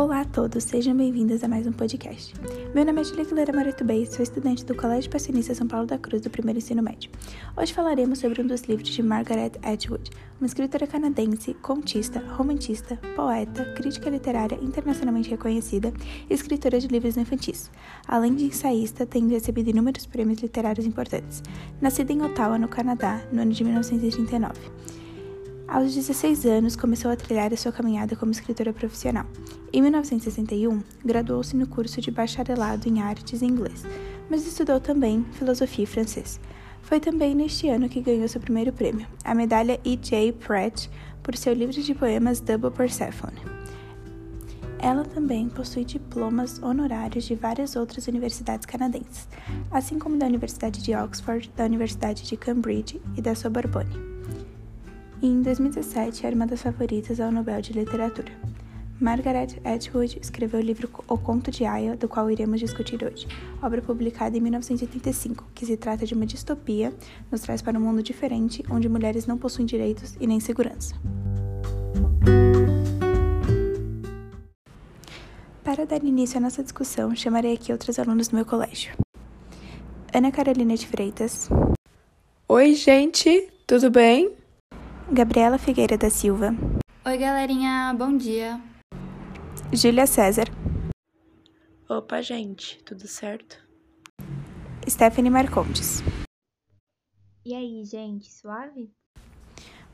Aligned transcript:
Olá 0.00 0.22
a 0.22 0.24
todos, 0.24 0.64
sejam 0.64 0.96
bem-vindos 0.96 1.44
a 1.44 1.46
mais 1.46 1.66
um 1.66 1.72
podcast. 1.72 2.32
Meu 2.74 2.86
nome 2.86 3.02
é 3.02 3.04
Julia 3.04 3.22
Aguilera 3.22 3.52
Moreto 3.52 3.84
Bey, 3.84 4.06
sou 4.06 4.22
estudante 4.22 4.64
do 4.64 4.74
Colégio 4.74 5.10
Passionista 5.10 5.54
São 5.54 5.68
Paulo 5.68 5.86
da 5.86 5.98
Cruz 5.98 6.22
do 6.22 6.30
primeiro 6.30 6.56
ensino 6.56 6.82
médio. 6.82 7.10
Hoje 7.54 7.74
falaremos 7.74 8.18
sobre 8.18 8.40
um 8.40 8.46
dos 8.46 8.62
livros 8.62 8.88
de 8.88 9.02
Margaret 9.02 9.52
Atwood, 9.62 10.10
uma 10.40 10.46
escritora 10.46 10.86
canadense, 10.86 11.52
contista, 11.52 12.18
romantista, 12.34 12.96
poeta, 13.14 13.74
crítica 13.74 14.08
literária 14.08 14.58
internacionalmente 14.62 15.28
reconhecida 15.28 15.92
e 16.30 16.32
escritora 16.32 16.80
de 16.80 16.88
livros 16.88 17.18
infantis, 17.18 17.70
além 18.08 18.34
de 18.34 18.46
ensaísta, 18.46 19.04
tendo 19.04 19.28
recebido 19.28 19.68
inúmeros 19.68 20.06
prêmios 20.06 20.40
literários 20.40 20.86
importantes. 20.86 21.42
Nascida 21.78 22.10
em 22.10 22.22
Ottawa, 22.22 22.58
no 22.58 22.68
Canadá, 22.68 23.20
no 23.30 23.42
ano 23.42 23.52
de 23.52 23.62
1939. 23.62 24.99
Aos 25.70 25.94
16 25.94 26.46
anos, 26.46 26.74
começou 26.74 27.12
a 27.12 27.16
trilhar 27.16 27.52
a 27.52 27.56
sua 27.56 27.70
caminhada 27.70 28.16
como 28.16 28.32
escritora 28.32 28.72
profissional. 28.72 29.24
Em 29.72 29.80
1961, 29.80 30.82
graduou-se 31.04 31.56
no 31.56 31.64
curso 31.64 32.00
de 32.00 32.10
bacharelado 32.10 32.88
em 32.88 33.00
artes 33.00 33.40
em 33.40 33.46
inglês, 33.46 33.84
mas 34.28 34.44
estudou 34.44 34.80
também 34.80 35.24
filosofia 35.34 35.84
e 35.84 35.86
francês. 35.86 36.40
Foi 36.82 36.98
também 36.98 37.36
neste 37.36 37.68
ano 37.68 37.88
que 37.88 38.00
ganhou 38.00 38.26
seu 38.26 38.40
primeiro 38.40 38.72
prêmio, 38.72 39.06
a 39.22 39.32
medalha 39.32 39.78
E.J. 39.84 40.32
Pratt, 40.32 40.88
por 41.22 41.36
seu 41.36 41.54
livro 41.54 41.80
de 41.80 41.94
poemas 41.94 42.40
Double 42.40 42.72
Persephone. 42.72 43.38
Ela 44.80 45.04
também 45.04 45.48
possui 45.48 45.84
diplomas 45.84 46.60
honorários 46.60 47.24
de 47.24 47.36
várias 47.36 47.76
outras 47.76 48.08
universidades 48.08 48.66
canadenses, 48.66 49.28
assim 49.70 50.00
como 50.00 50.18
da 50.18 50.26
Universidade 50.26 50.82
de 50.82 50.96
Oxford, 50.96 51.48
da 51.54 51.64
Universidade 51.64 52.24
de 52.24 52.36
Cambridge 52.36 53.00
e 53.16 53.22
da 53.22 53.36
Sorbonne 53.36 54.09
e 55.22 55.26
em 55.26 55.42
2017 55.42 56.26
era 56.26 56.34
uma 56.34 56.46
das 56.46 56.62
favoritas 56.62 57.20
ao 57.20 57.30
Nobel 57.30 57.60
de 57.60 57.72
Literatura. 57.72 58.32
Margaret 59.00 59.58
Atwood 59.64 60.18
escreveu 60.20 60.60
o 60.60 60.62
livro 60.62 60.88
O 61.08 61.16
Conto 61.16 61.50
de 61.50 61.64
Aya, 61.64 61.96
do 61.96 62.06
qual 62.06 62.30
iremos 62.30 62.60
discutir 62.60 63.02
hoje, 63.02 63.26
obra 63.62 63.80
publicada 63.80 64.36
em 64.36 64.40
1985, 64.40 65.46
que 65.54 65.64
se 65.64 65.76
trata 65.76 66.04
de 66.04 66.12
uma 66.12 66.26
distopia, 66.26 66.92
nos 67.30 67.40
traz 67.40 67.62
para 67.62 67.78
um 67.78 67.82
mundo 67.82 68.02
diferente, 68.02 68.62
onde 68.70 68.88
mulheres 68.88 69.26
não 69.26 69.38
possuem 69.38 69.66
direitos 69.66 70.16
e 70.20 70.26
nem 70.26 70.38
segurança. 70.38 70.94
Para 75.64 75.86
dar 75.86 76.04
início 76.04 76.36
à 76.36 76.40
nossa 76.40 76.62
discussão, 76.62 77.14
chamarei 77.14 77.54
aqui 77.54 77.72
outros 77.72 77.98
alunos 77.98 78.28
do 78.28 78.36
meu 78.36 78.44
colégio. 78.44 78.92
Ana 80.12 80.30
Carolina 80.30 80.74
de 80.76 80.86
Freitas. 80.86 81.48
Oi, 82.48 82.74
gente, 82.74 83.48
tudo 83.66 83.90
bem? 83.90 84.39
Gabriela 85.12 85.58
Figueira 85.58 85.98
da 85.98 86.08
Silva. 86.08 86.54
Oi, 87.04 87.18
galerinha, 87.18 87.92
bom 87.98 88.16
dia. 88.16 88.60
Júlia 89.72 90.06
César. 90.06 90.44
Opa, 91.88 92.22
gente, 92.22 92.80
tudo 92.84 93.08
certo? 93.08 93.58
Stephanie 94.88 95.30
Marcondes. 95.30 96.00
E 97.44 97.52
aí, 97.52 97.84
gente, 97.84 98.32
suave? 98.32 98.92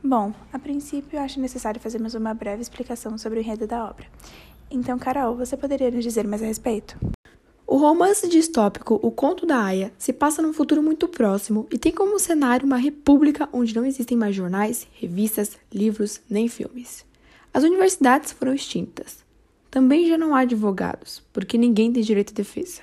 Bom, 0.05 0.35
a 0.53 0.59
princípio 0.59 1.19
acho 1.19 1.41
necessário 1.41 1.81
fazermos 1.81 2.15
uma 2.15 2.35
breve 2.35 2.61
explicação 2.61 3.17
sobre 3.17 3.39
o 3.39 3.43
enredo 3.43 3.67
da 3.67 3.89
obra. 3.89 4.07
Então, 4.71 4.99
Carol, 4.99 5.35
você 5.35 5.57
poderia 5.57 5.91
nos 5.91 6.05
dizer 6.05 6.27
mais 6.27 6.43
a 6.43 6.47
respeito? 6.47 6.95
O 7.77 7.79
romance 7.79 8.27
distópico 8.27 8.99
O 9.03 9.11
Conto 9.11 9.45
da 9.45 9.63
Aya 9.63 9.93
se 9.99 10.11
passa 10.11 10.41
num 10.41 10.55
futuro 10.55 10.83
muito 10.83 11.07
próximo 11.07 11.67
e 11.71 11.77
tem 11.77 11.93
como 11.93 12.19
cenário 12.19 12.65
uma 12.65 12.79
república 12.79 13.51
onde 13.53 13.77
não 13.77 13.85
existem 13.85 14.17
mais 14.17 14.35
jornais, 14.35 14.89
revistas, 14.95 15.59
livros 15.71 16.19
nem 16.27 16.49
filmes. 16.49 17.05
As 17.53 17.65
universidades 17.65 18.33
foram 18.33 18.55
extintas. 18.55 19.23
Também 19.71 20.09
já 20.09 20.17
não 20.17 20.35
há 20.35 20.41
advogados, 20.41 21.23
porque 21.35 21.59
ninguém 21.59 21.93
tem 21.93 22.03
direito 22.03 22.31
à 22.31 22.35
defesa. 22.35 22.81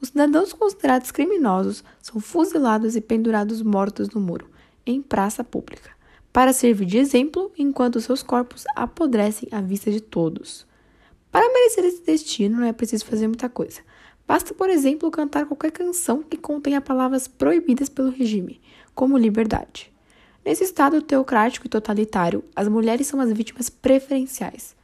Os 0.00 0.08
cidadãos 0.08 0.54
considerados 0.54 1.10
criminosos 1.10 1.84
são 2.00 2.18
fuzilados 2.18 2.96
e 2.96 3.02
pendurados 3.02 3.60
mortos 3.60 4.08
no 4.08 4.22
muro, 4.22 4.48
em 4.86 5.02
praça 5.02 5.44
pública, 5.44 5.90
para 6.32 6.54
servir 6.54 6.86
de 6.86 6.96
exemplo 6.96 7.52
enquanto 7.58 8.00
seus 8.00 8.22
corpos 8.22 8.64
apodrecem 8.74 9.50
à 9.52 9.60
vista 9.60 9.90
de 9.90 10.00
todos. 10.00 10.66
Para 11.30 11.52
merecer 11.52 11.84
esse 11.84 12.02
destino, 12.02 12.60
não 12.60 12.66
é 12.66 12.72
preciso 12.72 13.04
fazer 13.04 13.26
muita 13.26 13.50
coisa 13.50 13.82
Basta, 14.26 14.54
por 14.54 14.70
exemplo, 14.70 15.10
cantar 15.10 15.44
qualquer 15.46 15.70
canção 15.70 16.22
que 16.22 16.38
contenha 16.38 16.80
palavras 16.80 17.28
proibidas 17.28 17.88
pelo 17.88 18.10
regime, 18.10 18.60
como 18.94 19.18
liberdade. 19.18 19.92
Nesse 20.44 20.64
estado 20.64 21.02
teocrático 21.02 21.66
e 21.66 21.70
totalitário, 21.70 22.42
as 22.56 22.68
mulheres 22.68 23.06
são 23.06 23.20
as 23.20 23.32
vítimas 23.32 23.68
preferenciais, 23.68 24.74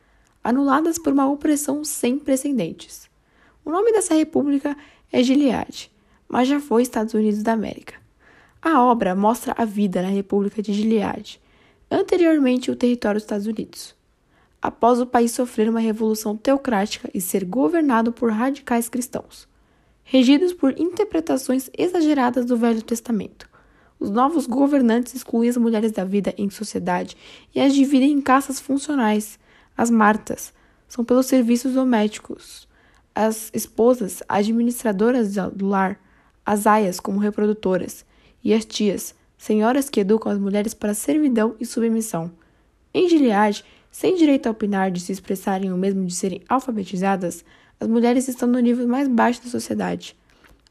anuladas 0.44 0.98
por 0.98 1.12
uma 1.12 1.28
opressão 1.30 1.84
sem 1.84 2.18
precedentes. 2.18 3.08
O 3.64 3.70
nome 3.70 3.92
dessa 3.92 4.14
república 4.14 4.76
é 5.12 5.22
Gilead, 5.22 5.90
mas 6.28 6.48
já 6.48 6.60
foi 6.60 6.82
Estados 6.82 7.14
Unidos 7.14 7.42
da 7.42 7.52
América. 7.52 7.94
A 8.60 8.82
obra 8.82 9.14
mostra 9.14 9.54
a 9.56 9.64
vida 9.64 10.02
na 10.02 10.08
República 10.08 10.62
de 10.62 10.72
Gilead, 10.72 11.40
anteriormente 11.90 12.70
o 12.70 12.76
território 12.76 13.16
dos 13.16 13.24
Estados 13.24 13.46
Unidos 13.46 13.99
após 14.60 15.00
o 15.00 15.06
país 15.06 15.32
sofrer 15.32 15.68
uma 15.68 15.80
revolução 15.80 16.36
teocrática 16.36 17.10
e 17.14 17.20
ser 17.20 17.44
governado 17.44 18.12
por 18.12 18.30
radicais 18.30 18.88
cristãos, 18.88 19.48
regidos 20.04 20.52
por 20.52 20.78
interpretações 20.78 21.70
exageradas 21.76 22.44
do 22.44 22.56
Velho 22.56 22.82
Testamento. 22.82 23.48
Os 23.98 24.10
novos 24.10 24.46
governantes 24.46 25.14
excluem 25.14 25.50
as 25.50 25.56
mulheres 25.56 25.92
da 25.92 26.04
vida 26.04 26.34
em 26.38 26.48
sociedade 26.48 27.16
e 27.54 27.60
as 27.60 27.74
dividem 27.74 28.12
em 28.12 28.20
caças 28.20 28.58
funcionais. 28.58 29.38
As 29.76 29.90
martas 29.90 30.52
são 30.88 31.04
pelos 31.04 31.26
serviços 31.26 31.74
domésticos, 31.74 32.66
as 33.14 33.50
esposas, 33.52 34.22
administradoras 34.28 35.34
do 35.52 35.66
lar, 35.66 36.00
as 36.44 36.66
aias 36.66 36.98
como 36.98 37.18
reprodutoras, 37.18 38.04
e 38.42 38.54
as 38.54 38.64
tias, 38.64 39.14
senhoras 39.36 39.90
que 39.90 40.00
educam 40.00 40.32
as 40.32 40.38
mulheres 40.38 40.72
para 40.72 40.94
servidão 40.94 41.54
e 41.60 41.66
submissão. 41.66 42.30
Em 42.92 43.08
Gilead, 43.08 43.64
sem 43.90 44.14
direito 44.14 44.46
a 44.46 44.50
opinar 44.50 44.90
de 44.90 45.00
se 45.00 45.10
expressarem 45.10 45.72
ou 45.72 45.76
mesmo 45.76 46.06
de 46.06 46.14
serem 46.14 46.42
alfabetizadas, 46.48 47.44
as 47.78 47.88
mulheres 47.88 48.28
estão 48.28 48.48
no 48.48 48.58
nível 48.58 48.86
mais 48.86 49.08
baixo 49.08 49.42
da 49.42 49.50
sociedade. 49.50 50.16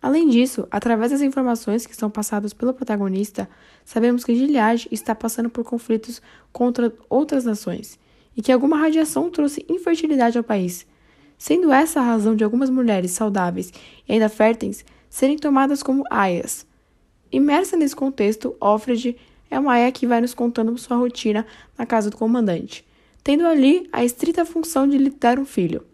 Além 0.02 0.30
disso, 0.30 0.66
através 0.72 1.12
das 1.12 1.22
informações 1.22 1.86
que 1.86 1.96
são 1.96 2.10
passadas 2.10 2.54
pelo 2.54 2.74
protagonista, 2.74 3.50
sabemos 3.84 4.24
que 4.24 4.34
Gilead 4.34 4.88
está 4.92 5.14
passando 5.14 5.50
por 5.50 5.66
conflitos 5.66 6.22
contra 6.54 6.94
outras 7.10 7.44
nações 7.44 8.00
e 8.38 8.42
que 8.42 8.52
alguma 8.52 8.78
radiação 8.78 9.30
trouxe 9.30 9.66
infertilidade 9.68 10.38
ao 10.38 10.44
país, 10.44 10.88
sendo 11.38 11.74
essa 11.74 12.00
a 12.00 12.04
razão 12.04 12.34
de 12.36 12.46
algumas 12.46 12.70
mulheres 12.70 13.12
saudáveis 13.12 13.74
e 14.08 14.14
ainda 14.14 14.30
férteis 14.30 14.86
serem 15.10 15.38
tomadas 15.38 15.84
como 15.84 16.06
aias. 16.10 16.66
Imersa 17.30 17.76
nesse 17.76 17.96
contexto, 17.96 18.56
Offred 18.62 19.18
é 19.52 19.60
uma 19.60 19.74
aia 19.74 19.92
que 19.92 20.08
vai 20.08 20.22
nos 20.22 20.34
contando 20.34 20.78
sua 20.78 20.96
rotina 20.96 21.46
na 21.78 21.86
casa 21.86 22.10
do 22.10 22.16
comandante 22.16 22.88
tendo 23.24 23.46
ali 23.46 23.88
a 23.92 24.04
estrita 24.04 24.46
função 24.46 24.88
de 24.88 24.98
lhe 24.98 25.10
dar 25.10 25.40
um 25.40 25.46
filho. 25.46 25.86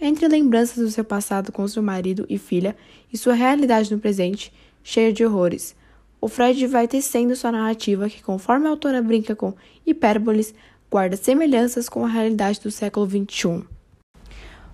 Entre 0.00 0.26
lembranças 0.28 0.76
do 0.76 0.90
seu 0.90 1.04
passado 1.04 1.52
com 1.52 1.66
seu 1.66 1.82
marido 1.82 2.26
e 2.28 2.38
filha 2.38 2.76
e 3.12 3.16
sua 3.16 3.34
realidade 3.34 3.92
no 3.92 4.00
presente, 4.00 4.52
cheia 4.82 5.12
de 5.12 5.24
horrores, 5.24 5.74
o 6.20 6.28
Fred 6.28 6.66
vai 6.66 6.88
tecendo 6.88 7.36
sua 7.36 7.52
narrativa 7.52 8.08
que, 8.08 8.22
conforme 8.22 8.66
a 8.66 8.70
autora 8.70 9.02
brinca 9.02 9.36
com 9.36 9.54
hipérboles, 9.86 10.54
guarda 10.90 11.16
semelhanças 11.16 11.88
com 11.88 12.04
a 12.04 12.08
realidade 12.08 12.60
do 12.60 12.70
século 12.70 13.06
XXI. 13.06 13.64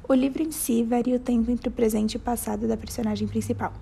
O 0.09 0.15
livro 0.15 0.43
em 0.43 0.51
si 0.51 0.83
varia 0.83 1.17
o 1.17 1.21
tempo 1.21 1.51
entre 1.51 1.69
o 1.69 1.73
presente 1.73 2.15
e 2.15 2.17
o 2.17 2.21
passado 2.21 2.67
da 2.67 2.77
personagem 2.77 3.29
principal. 3.29 3.73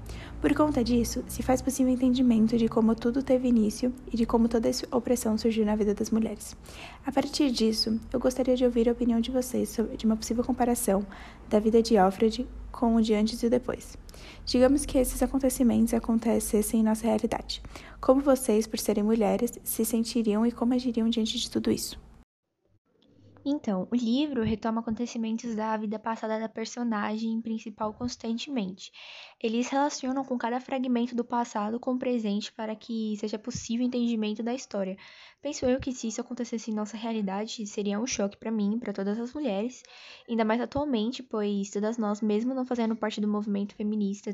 Por 0.40 0.54
conta 0.54 0.84
disso, 0.84 1.24
se 1.26 1.42
faz 1.42 1.60
possível 1.60 1.92
entendimento 1.92 2.56
de 2.56 2.68
como 2.68 2.94
tudo 2.94 3.24
teve 3.24 3.48
início 3.48 3.92
e 4.12 4.16
de 4.16 4.24
como 4.24 4.48
toda 4.48 4.68
essa 4.68 4.86
opressão 4.92 5.36
surgiu 5.36 5.66
na 5.66 5.74
vida 5.74 5.92
das 5.92 6.10
mulheres. 6.10 6.56
A 7.04 7.10
partir 7.10 7.50
disso, 7.50 8.00
eu 8.12 8.20
gostaria 8.20 8.54
de 8.54 8.64
ouvir 8.64 8.88
a 8.88 8.92
opinião 8.92 9.20
de 9.20 9.32
vocês 9.32 9.68
sobre 9.68 9.96
de 9.96 10.06
uma 10.06 10.16
possível 10.16 10.44
comparação 10.44 11.04
da 11.50 11.58
vida 11.58 11.82
de 11.82 11.98
Alfred 11.98 12.46
com 12.70 12.94
o 12.94 13.02
de 13.02 13.14
antes 13.14 13.42
e 13.42 13.46
o 13.46 13.50
depois. 13.50 13.98
Digamos 14.46 14.86
que 14.86 14.98
esses 14.98 15.20
acontecimentos 15.24 15.92
acontecessem 15.92 16.80
em 16.80 16.84
nossa 16.84 17.04
realidade. 17.04 17.60
Como 18.00 18.20
vocês, 18.20 18.64
por 18.64 18.78
serem 18.78 19.02
mulheres, 19.02 19.58
se 19.64 19.84
sentiriam 19.84 20.46
e 20.46 20.52
como 20.52 20.72
agiriam 20.72 21.08
diante 21.08 21.36
de 21.36 21.50
tudo 21.50 21.68
isso? 21.68 21.98
Então, 23.44 23.88
o 23.90 23.94
livro 23.94 24.42
retoma 24.42 24.80
acontecimentos 24.80 25.54
da 25.54 25.76
vida 25.76 25.98
passada 25.98 26.38
da 26.38 26.48
personagem 26.48 27.40
principal 27.40 27.94
constantemente. 27.94 28.92
Eles 29.40 29.68
relacionam 29.68 30.24
com 30.24 30.36
cada 30.36 30.60
fragmento 30.60 31.14
do 31.14 31.24
passado 31.24 31.80
com 31.80 31.92
o 31.92 31.98
presente 31.98 32.52
para 32.52 32.76
que 32.76 33.16
seja 33.16 33.38
possível 33.38 33.84
o 33.84 33.88
entendimento 33.88 34.42
da 34.42 34.52
história. 34.52 34.96
Penso 35.40 35.64
eu 35.64 35.80
que 35.80 35.92
se 35.92 36.08
isso 36.08 36.20
acontecesse 36.20 36.70
em 36.70 36.74
nossa 36.74 36.96
realidade, 36.96 37.66
seria 37.66 37.98
um 37.98 38.06
choque 38.06 38.36
para 38.36 38.50
mim, 38.50 38.78
para 38.78 38.92
todas 38.92 39.18
as 39.18 39.32
mulheres, 39.32 39.82
ainda 40.28 40.44
mais 40.44 40.60
atualmente, 40.60 41.22
pois 41.22 41.70
todas 41.70 41.96
nós, 41.96 42.20
mesmo 42.20 42.52
não 42.52 42.66
fazendo 42.66 42.96
parte 42.96 43.20
do 43.20 43.28
movimento 43.28 43.74
feminista, 43.74 44.30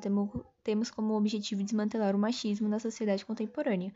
temos 0.62 0.90
como 0.90 1.14
objetivo 1.14 1.62
desmantelar 1.62 2.16
o 2.16 2.18
machismo 2.18 2.68
na 2.68 2.78
sociedade 2.78 3.24
contemporânea. 3.24 3.92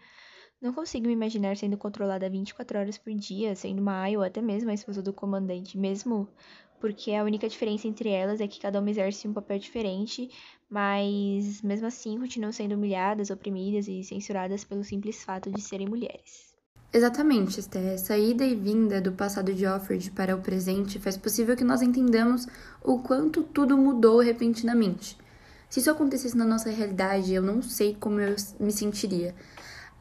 Não 0.60 0.72
consigo 0.72 1.06
me 1.06 1.12
imaginar 1.12 1.56
sendo 1.56 1.76
controlada 1.76 2.28
24 2.28 2.80
horas 2.80 2.98
por 2.98 3.14
dia, 3.14 3.54
sendo 3.54 3.80
uma 3.80 4.08
ou 4.08 4.24
até 4.24 4.42
mesmo 4.42 4.70
a 4.70 4.74
esposa 4.74 5.00
do 5.00 5.12
comandante, 5.12 5.78
mesmo 5.78 6.28
porque 6.80 7.12
a 7.12 7.22
única 7.22 7.48
diferença 7.48 7.86
entre 7.86 8.08
elas 8.08 8.40
é 8.40 8.48
que 8.48 8.60
cada 8.60 8.80
uma 8.80 8.90
exerce 8.90 9.28
um 9.28 9.32
papel 9.32 9.58
diferente, 9.58 10.28
mas 10.68 11.62
mesmo 11.62 11.86
assim 11.86 12.18
continuam 12.18 12.52
sendo 12.52 12.74
humilhadas, 12.74 13.30
oprimidas 13.30 13.86
e 13.86 14.02
censuradas 14.02 14.64
pelo 14.64 14.82
simples 14.82 15.22
fato 15.22 15.48
de 15.48 15.60
serem 15.60 15.88
mulheres. 15.88 16.56
Exatamente, 16.92 17.60
Esther. 17.60 17.92
Essa 17.92 18.18
ida 18.18 18.44
e 18.44 18.56
vinda 18.56 19.00
do 19.00 19.12
passado 19.12 19.54
de 19.54 19.64
Offred 19.64 20.10
para 20.10 20.34
o 20.34 20.40
presente 20.40 20.98
faz 20.98 21.16
possível 21.16 21.56
que 21.56 21.64
nós 21.64 21.82
entendamos 21.82 22.46
o 22.82 22.98
quanto 22.98 23.44
tudo 23.44 23.76
mudou 23.76 24.18
repentinamente. 24.20 25.16
Se 25.68 25.80
isso 25.80 25.90
acontecesse 25.90 26.36
na 26.36 26.46
nossa 26.46 26.70
realidade, 26.70 27.32
eu 27.32 27.42
não 27.42 27.60
sei 27.60 27.94
como 27.94 28.18
eu 28.20 28.34
me 28.58 28.72
sentiria. 28.72 29.34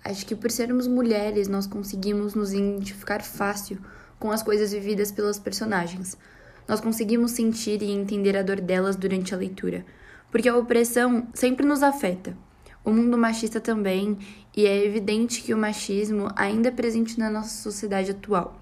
Acho 0.10 0.26
que 0.26 0.38
por 0.38 0.50
sermos 0.50 0.88
mulheres, 0.88 1.50
nós 1.50 1.68
conseguimos 1.68 2.34
nos 2.34 2.54
identificar 2.54 3.22
fácil 3.22 3.78
com 4.18 4.32
as 4.32 4.42
coisas 4.42 4.72
vividas 4.72 5.12
pelas 5.12 5.38
personagens. 5.38 6.18
Nós 6.66 6.80
conseguimos 6.80 7.32
sentir 7.32 7.82
e 7.82 7.92
entender 7.92 8.38
a 8.38 8.42
dor 8.42 8.62
delas 8.62 8.96
durante 8.96 9.34
a 9.34 9.38
leitura, 9.38 9.86
porque 10.32 10.48
a 10.48 10.56
opressão 10.56 11.28
sempre 11.34 11.66
nos 11.66 11.84
afeta. 11.84 12.38
O 12.86 12.92
mundo 12.92 13.18
machista 13.18 13.60
também, 13.60 14.18
e 14.56 14.66
é 14.66 14.86
evidente 14.86 15.42
que 15.42 15.54
o 15.54 15.58
machismo 15.58 16.30
ainda 16.38 16.70
é 16.70 16.72
presente 16.72 17.20
na 17.20 17.30
nossa 17.30 17.62
sociedade 17.62 18.12
atual. 18.12 18.58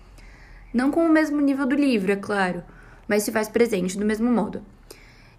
Não 0.73 0.89
com 0.89 1.05
o 1.05 1.11
mesmo 1.11 1.39
nível 1.39 1.67
do 1.67 1.75
livro, 1.75 2.11
é 2.11 2.15
claro, 2.15 2.63
mas 3.07 3.21
se 3.21 3.31
faz 3.31 3.47
presente 3.47 3.99
do 3.99 4.05
mesmo 4.05 4.31
modo. 4.31 4.63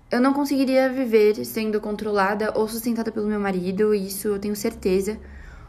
Eu 0.09 0.21
não 0.21 0.33
conseguiria 0.33 0.89
viver 0.89 1.45
sendo 1.45 1.81
controlada 1.81 2.53
ou 2.57 2.69
sustentada 2.69 3.11
pelo 3.11 3.27
meu 3.27 3.41
marido, 3.41 3.93
isso 3.93 4.29
eu 4.29 4.39
tenho 4.39 4.55
certeza, 4.55 5.19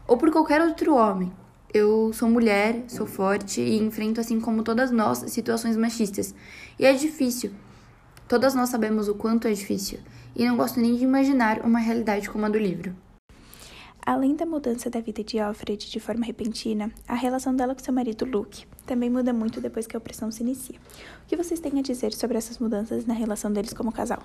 ou 0.08 0.16
por 0.16 0.32
qualquer 0.32 0.62
outro 0.62 0.96
homem. 0.96 1.30
Eu 1.72 2.10
sou 2.14 2.30
mulher, 2.30 2.84
sou 2.88 3.06
forte 3.06 3.60
e 3.60 3.76
enfrento, 3.76 4.20
assim 4.20 4.40
como 4.40 4.62
todas 4.62 4.90
nós, 4.90 5.18
situações 5.28 5.76
machistas. 5.76 6.34
E 6.78 6.86
é 6.86 6.94
difícil. 6.94 7.52
Todas 8.26 8.54
nós 8.54 8.70
sabemos 8.70 9.06
o 9.06 9.14
quanto 9.14 9.46
é 9.46 9.52
difícil. 9.52 10.00
E 10.34 10.46
não 10.46 10.56
gosto 10.56 10.80
nem 10.80 10.96
de 10.96 11.04
imaginar 11.04 11.60
uma 11.60 11.78
realidade 11.78 12.30
como 12.30 12.46
a 12.46 12.48
do 12.48 12.58
livro. 12.58 12.96
Além 14.04 14.34
da 14.34 14.46
mudança 14.46 14.88
da 14.88 15.00
vida 15.00 15.22
de 15.22 15.38
Alfred 15.38 15.90
de 15.90 16.00
forma 16.00 16.24
repentina, 16.24 16.90
a 17.06 17.14
relação 17.14 17.54
dela 17.54 17.74
com 17.74 17.84
seu 17.84 17.92
marido 17.92 18.24
Luke 18.24 18.64
também 18.86 19.10
muda 19.10 19.34
muito 19.34 19.60
depois 19.60 19.86
que 19.86 19.94
a 19.94 19.98
opressão 19.98 20.30
se 20.30 20.42
inicia. 20.42 20.76
O 21.24 21.28
que 21.28 21.36
vocês 21.36 21.60
têm 21.60 21.78
a 21.78 21.82
dizer 21.82 22.14
sobre 22.14 22.38
essas 22.38 22.58
mudanças 22.58 23.04
na 23.04 23.12
relação 23.12 23.52
deles 23.52 23.74
como 23.74 23.92
casal? 23.92 24.22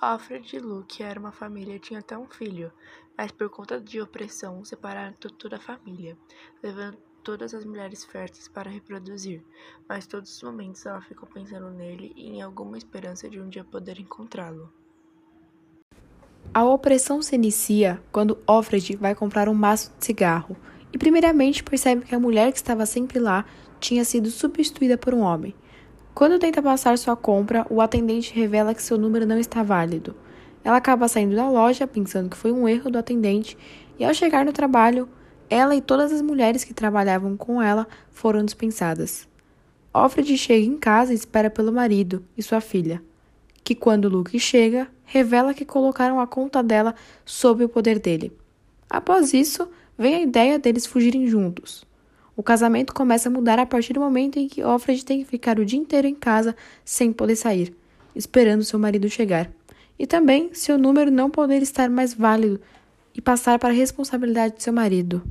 Alfred 0.00 0.56
e 0.56 0.58
Luke 0.58 1.02
eram 1.02 1.22
uma 1.22 1.32
família 1.32 1.76
e 1.76 1.78
tinham 1.78 2.00
até 2.00 2.16
um 2.16 2.28
filho, 2.28 2.72
mas 3.16 3.30
por 3.30 3.48
conta 3.48 3.80
de 3.80 4.00
opressão 4.00 4.64
separaram 4.64 5.14
toda 5.38 5.56
a 5.56 5.60
família, 5.60 6.16
levando 6.62 6.98
todas 7.22 7.54
as 7.54 7.64
mulheres 7.64 8.04
férteis 8.04 8.46
para 8.46 8.70
reproduzir, 8.70 9.42
mas 9.88 10.06
todos 10.06 10.36
os 10.36 10.42
momentos 10.42 10.84
ela 10.84 11.00
ficou 11.00 11.28
pensando 11.28 11.70
nele 11.70 12.12
e 12.14 12.28
em 12.28 12.42
alguma 12.42 12.76
esperança 12.76 13.28
de 13.30 13.40
um 13.40 13.48
dia 13.48 13.64
poder 13.64 13.98
encontrá-lo. 13.98 14.70
A 16.52 16.64
opressão 16.64 17.22
se 17.22 17.34
inicia 17.34 18.00
quando 18.12 18.38
Offred 18.46 18.96
vai 18.96 19.14
comprar 19.14 19.48
um 19.48 19.54
maço 19.54 19.90
de 19.98 20.04
cigarro 20.04 20.56
e, 20.92 20.98
primeiramente, 20.98 21.64
percebe 21.64 22.04
que 22.04 22.14
a 22.14 22.20
mulher 22.20 22.52
que 22.52 22.58
estava 22.58 22.86
sempre 22.86 23.18
lá 23.18 23.44
tinha 23.80 24.04
sido 24.04 24.30
substituída 24.30 24.96
por 24.96 25.14
um 25.14 25.20
homem. 25.20 25.54
Quando 26.14 26.38
tenta 26.38 26.62
passar 26.62 26.96
sua 26.96 27.16
compra, 27.16 27.66
o 27.68 27.80
atendente 27.80 28.32
revela 28.32 28.74
que 28.74 28.82
seu 28.82 28.96
número 28.96 29.26
não 29.26 29.38
está 29.38 29.62
válido. 29.62 30.14
Ela 30.62 30.76
acaba 30.76 31.08
saindo 31.08 31.34
da 31.34 31.48
loja 31.48 31.86
pensando 31.86 32.30
que 32.30 32.36
foi 32.36 32.52
um 32.52 32.68
erro 32.68 32.90
do 32.90 32.98
atendente 32.98 33.58
e, 33.98 34.04
ao 34.04 34.14
chegar 34.14 34.44
no 34.44 34.52
trabalho, 34.52 35.08
ela 35.50 35.74
e 35.74 35.80
todas 35.80 36.12
as 36.12 36.22
mulheres 36.22 36.64
que 36.64 36.72
trabalhavam 36.72 37.36
com 37.36 37.60
ela 37.60 37.86
foram 38.10 38.44
dispensadas. 38.44 39.28
Offred 39.92 40.38
chega 40.38 40.64
em 40.64 40.76
casa 40.78 41.12
e 41.12 41.16
espera 41.16 41.50
pelo 41.50 41.72
marido 41.72 42.24
e 42.36 42.42
sua 42.42 42.60
filha 42.60 43.02
que 43.64 43.74
quando 43.74 44.10
Luke 44.10 44.38
chega, 44.38 44.86
revela 45.04 45.54
que 45.54 45.64
colocaram 45.64 46.20
a 46.20 46.26
conta 46.26 46.62
dela 46.62 46.94
sob 47.24 47.64
o 47.64 47.68
poder 47.68 47.98
dele. 47.98 48.30
Após 48.88 49.32
isso, 49.32 49.66
vem 49.96 50.14
a 50.14 50.20
ideia 50.20 50.58
deles 50.58 50.84
fugirem 50.84 51.26
juntos. 51.26 51.86
O 52.36 52.42
casamento 52.42 52.92
começa 52.92 53.28
a 53.28 53.32
mudar 53.32 53.58
a 53.58 53.66
partir 53.66 53.92
do 53.92 54.00
momento 54.00 54.38
em 54.38 54.48
que 54.48 54.62
Offred 54.62 55.04
tem 55.04 55.20
que 55.20 55.24
ficar 55.24 55.58
o 55.58 55.64
dia 55.64 55.78
inteiro 55.78 56.08
em 56.08 56.14
casa 56.14 56.56
sem 56.84 57.12
poder 57.12 57.36
sair, 57.36 57.74
esperando 58.14 58.64
seu 58.64 58.78
marido 58.78 59.08
chegar. 59.08 59.50
E 59.96 60.06
também 60.06 60.50
seu 60.52 60.76
número 60.76 61.10
não 61.10 61.30
poder 61.30 61.62
estar 61.62 61.88
mais 61.88 62.12
válido 62.12 62.60
e 63.14 63.20
passar 63.20 63.58
para 63.60 63.70
a 63.70 63.76
responsabilidade 63.76 64.56
de 64.56 64.62
seu 64.64 64.72
marido. 64.72 65.22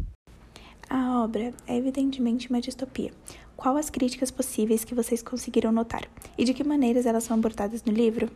A 0.89 1.21
obra 1.21 1.53
é 1.67 1.75
evidentemente 1.75 2.50
uma 2.50 2.61
distopia, 2.61 3.11
qual 3.57 3.75
as 3.75 3.89
críticas 3.89 4.31
possíveis 4.31 4.85
que 4.85 4.95
vocês 4.95 5.21
conseguiram 5.21 5.71
notar 5.71 6.03
e 6.38 6.45
de 6.45 6.53
que 6.53 6.63
maneiras 6.63 7.05
elas 7.05 7.25
são 7.25 7.38
abordadas 7.38 7.83
no 7.83 7.91
livro? 7.91 8.29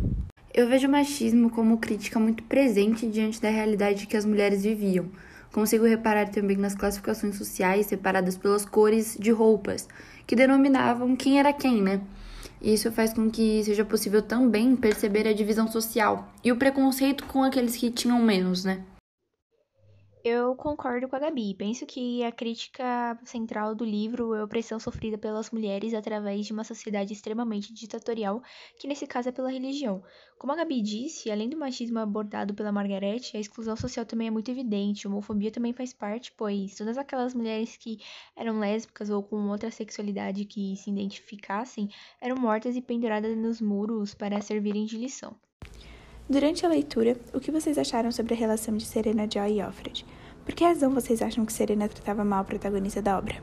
Eu 0.53 0.67
vejo 0.67 0.87
o 0.87 0.91
machismo 0.91 1.49
como 1.49 1.77
crítica 1.77 2.19
muito 2.19 2.43
presente 2.43 3.07
diante 3.07 3.41
da 3.41 3.49
realidade 3.49 4.07
que 4.07 4.17
as 4.17 4.25
mulheres 4.25 4.63
viviam. 4.63 5.05
Consigo 5.57 5.85
reparar 5.85 6.29
também 6.29 6.55
nas 6.55 6.75
classificações 6.75 7.35
sociais 7.35 7.87
separadas 7.87 8.37
pelas 8.37 8.63
cores 8.63 9.17
de 9.19 9.31
roupas, 9.31 9.89
que 10.27 10.35
denominavam 10.35 11.15
quem 11.15 11.39
era 11.39 11.51
quem, 11.51 11.81
né? 11.81 11.99
Isso 12.61 12.91
faz 12.91 13.11
com 13.11 13.27
que 13.27 13.63
seja 13.63 13.83
possível 13.83 14.21
também 14.21 14.75
perceber 14.75 15.27
a 15.27 15.33
divisão 15.33 15.67
social 15.67 16.31
e 16.43 16.51
o 16.51 16.57
preconceito 16.57 17.25
com 17.25 17.41
aqueles 17.41 17.75
que 17.75 17.89
tinham 17.89 18.21
menos, 18.21 18.63
né? 18.63 18.83
Eu 20.29 20.57
concordo 20.57 21.07
com 21.07 21.15
a 21.15 21.19
Gabi. 21.19 21.53
Penso 21.53 21.85
que 21.85 22.21
a 22.21 22.33
crítica 22.33 23.17
central 23.23 23.73
do 23.73 23.85
livro 23.85 24.35
é 24.35 24.41
a 24.41 24.43
opressão 24.43 24.77
sofrida 24.77 25.17
pelas 25.17 25.51
mulheres 25.51 25.93
através 25.93 26.45
de 26.45 26.51
uma 26.51 26.65
sociedade 26.65 27.13
extremamente 27.13 27.73
ditatorial, 27.73 28.43
que 28.77 28.89
nesse 28.89 29.07
caso 29.07 29.29
é 29.29 29.31
pela 29.31 29.49
religião. 29.49 30.03
Como 30.37 30.51
a 30.51 30.57
Gabi 30.57 30.81
disse, 30.81 31.31
além 31.31 31.47
do 31.47 31.55
machismo 31.55 31.99
abordado 31.99 32.53
pela 32.53 32.73
Margaret, 32.73 33.21
a 33.33 33.39
exclusão 33.39 33.77
social 33.77 34.05
também 34.05 34.27
é 34.27 34.29
muito 34.29 34.51
evidente. 34.51 35.07
A 35.07 35.09
homofobia 35.09 35.49
também 35.49 35.71
faz 35.71 35.93
parte, 35.93 36.33
pois 36.35 36.75
todas 36.75 36.97
aquelas 36.97 37.33
mulheres 37.33 37.77
que 37.77 37.97
eram 38.35 38.59
lésbicas 38.59 39.09
ou 39.09 39.23
com 39.23 39.47
outra 39.47 39.71
sexualidade 39.71 40.43
que 40.43 40.75
se 40.75 40.89
identificassem 40.89 41.87
eram 42.19 42.35
mortas 42.35 42.75
e 42.75 42.81
penduradas 42.81 43.37
nos 43.37 43.61
muros 43.61 44.13
para 44.13 44.41
servirem 44.41 44.83
de 44.83 44.97
lição. 44.97 45.33
Durante 46.29 46.65
a 46.65 46.69
leitura, 46.69 47.15
o 47.33 47.39
que 47.39 47.49
vocês 47.49 47.77
acharam 47.77 48.11
sobre 48.11 48.33
a 48.33 48.37
relação 48.37 48.75
de 48.75 48.83
Serena 48.83 49.25
Joy 49.31 49.53
e 49.53 49.61
Alfred? 49.61 50.05
Por 50.47 50.55
que 50.55 50.63
razão 50.63 50.91
vocês 50.91 51.21
acham 51.21 51.45
que 51.45 51.51
Serena 51.51 51.89
tratava 51.89 52.23
mal 52.23 52.39
a 52.39 52.43
protagonista 52.45 53.01
da 53.01 53.17
obra? 53.17 53.35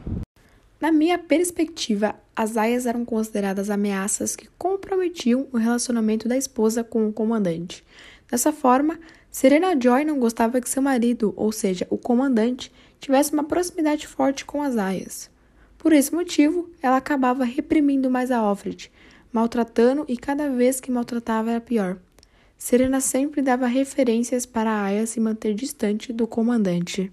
Na 0.80 0.90
minha 0.90 1.18
perspectiva, 1.18 2.14
as 2.34 2.56
aias 2.56 2.86
eram 2.86 3.04
consideradas 3.04 3.68
ameaças 3.68 4.34
que 4.34 4.48
comprometiam 4.56 5.46
o 5.52 5.58
relacionamento 5.58 6.26
da 6.26 6.34
esposa 6.34 6.82
com 6.82 7.06
o 7.06 7.12
comandante. 7.12 7.84
Dessa 8.30 8.50
forma, 8.54 8.98
Serena 9.30 9.78
Joy 9.78 10.06
não 10.06 10.18
gostava 10.18 10.62
que 10.62 10.68
seu 10.68 10.80
marido, 10.80 11.34
ou 11.36 11.52
seja, 11.52 11.86
o 11.90 11.98
comandante, 11.98 12.72
tivesse 12.98 13.34
uma 13.34 13.44
proximidade 13.44 14.06
forte 14.06 14.46
com 14.46 14.62
as 14.62 14.78
aias. 14.78 15.30
Por 15.76 15.92
esse 15.92 16.12
motivo, 16.14 16.70
ela 16.80 16.96
acabava 16.96 17.44
reprimindo 17.44 18.10
mais 18.10 18.30
a 18.30 18.38
Alfred, 18.38 18.90
maltratando 19.30 20.06
e 20.08 20.16
cada 20.16 20.48
vez 20.48 20.80
que 20.80 20.90
maltratava 20.90 21.50
era 21.50 21.60
pior. 21.60 21.98
Serena 22.56 23.00
sempre 23.00 23.42
dava 23.42 23.66
referências 23.66 24.46
para 24.46 24.84
Aya 24.84 25.06
se 25.06 25.20
manter 25.20 25.54
distante 25.54 26.12
do 26.12 26.26
comandante. 26.26 27.12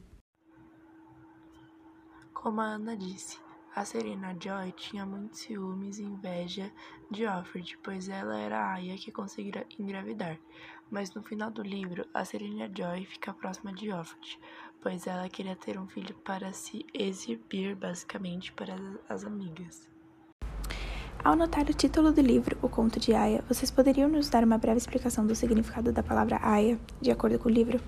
Como 2.33 2.61
a 2.61 2.65
Ana 2.65 2.95
disse, 2.95 3.37
a 3.75 3.85
Serena 3.85 4.35
Joy 4.39 4.71
tinha 4.73 5.05
muitos 5.05 5.39
ciúmes 5.39 5.97
e 5.97 6.03
inveja 6.03 6.71
de 7.09 7.25
Offred, 7.25 7.77
pois 7.83 8.09
ela 8.09 8.39
era 8.39 8.59
a 8.59 8.73
Aya 8.73 8.97
que 8.97 9.11
conseguira 9.11 9.65
engravidar. 9.79 10.39
Mas 10.89 11.13
no 11.13 11.23
final 11.23 11.49
do 11.49 11.61
livro, 11.61 12.05
a 12.13 12.25
Serena 12.25 12.69
Joy 12.73 13.05
fica 13.05 13.33
próxima 13.33 13.71
de 13.71 13.91
Offred, 13.91 14.39
pois 14.81 15.07
ela 15.07 15.29
queria 15.29 15.55
ter 15.55 15.79
um 15.79 15.87
filho 15.87 16.15
para 16.15 16.51
se 16.51 16.85
exibir 16.93 17.75
basicamente 17.75 18.51
para 18.51 18.75
as 19.07 19.23
amigas. 19.23 19.90
Ao 21.23 21.35
notar 21.35 21.69
o 21.69 21.73
título 21.73 22.11
do 22.11 22.19
livro, 22.19 22.57
O 22.63 22.67
Conto 22.67 22.99
de 22.99 23.13
Aya, 23.13 23.43
vocês 23.47 23.69
poderiam 23.69 24.09
nos 24.09 24.27
dar 24.27 24.43
uma 24.43 24.57
breve 24.57 24.79
explicação 24.79 25.25
do 25.25 25.35
significado 25.35 25.91
da 25.91 26.01
palavra 26.01 26.39
Aya, 26.41 26.79
de 26.99 27.11
acordo 27.11 27.37
com 27.37 27.47
o 27.47 27.51
livro? 27.51 27.79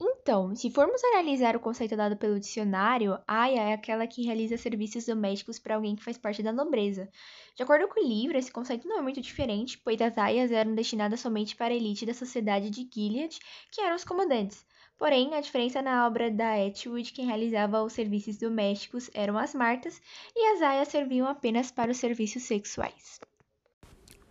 Então, 0.00 0.52
se 0.56 0.68
formos 0.68 1.00
analisar 1.04 1.54
o 1.54 1.60
conceito 1.60 1.96
dado 1.96 2.16
pelo 2.16 2.40
dicionário, 2.40 3.16
Aya 3.24 3.70
é 3.70 3.72
aquela 3.72 4.04
que 4.04 4.24
realiza 4.24 4.58
serviços 4.58 5.06
domésticos 5.06 5.60
para 5.60 5.76
alguém 5.76 5.94
que 5.94 6.02
faz 6.02 6.18
parte 6.18 6.42
da 6.42 6.52
nobreza. 6.52 7.08
De 7.54 7.62
acordo 7.62 7.86
com 7.86 8.04
o 8.04 8.08
livro, 8.08 8.36
esse 8.36 8.50
conceito 8.50 8.88
não 8.88 8.98
é 8.98 9.02
muito 9.02 9.20
diferente, 9.20 9.78
pois 9.78 10.00
as 10.02 10.18
aias 10.18 10.50
eram 10.50 10.74
destinadas 10.74 11.20
somente 11.20 11.54
para 11.54 11.72
a 11.72 11.76
elite 11.76 12.04
da 12.04 12.12
sociedade 12.12 12.68
de 12.68 12.90
Gilead, 12.92 13.38
que 13.70 13.80
eram 13.80 13.94
os 13.94 14.02
comandantes. 14.02 14.66
Porém, 14.98 15.34
a 15.34 15.40
diferença 15.40 15.82
na 15.82 16.06
obra 16.06 16.30
da 16.30 16.58
Etwood, 16.58 17.12
quem 17.12 17.26
realizava 17.26 17.82
os 17.82 17.92
serviços 17.92 18.38
domésticos 18.38 19.10
eram 19.12 19.36
as 19.36 19.54
Martas 19.54 20.00
e 20.34 20.54
as 20.54 20.62
aias 20.62 20.88
serviam 20.88 21.26
apenas 21.26 21.70
para 21.70 21.90
os 21.90 21.98
serviços 21.98 22.44
sexuais. 22.44 23.20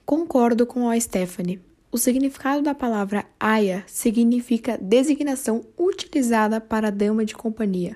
Concordo 0.03 0.65
com 0.65 0.89
a 0.89 0.99
Stephanie. 0.99 1.61
O 1.91 1.97
significado 1.97 2.61
da 2.61 2.75
palavra 2.75 3.25
aia 3.39 3.83
significa 3.87 4.77
designação 4.77 5.65
utilizada 5.77 6.59
para 6.59 6.91
dama 6.91 7.23
de 7.23 7.35
companhia, 7.35 7.95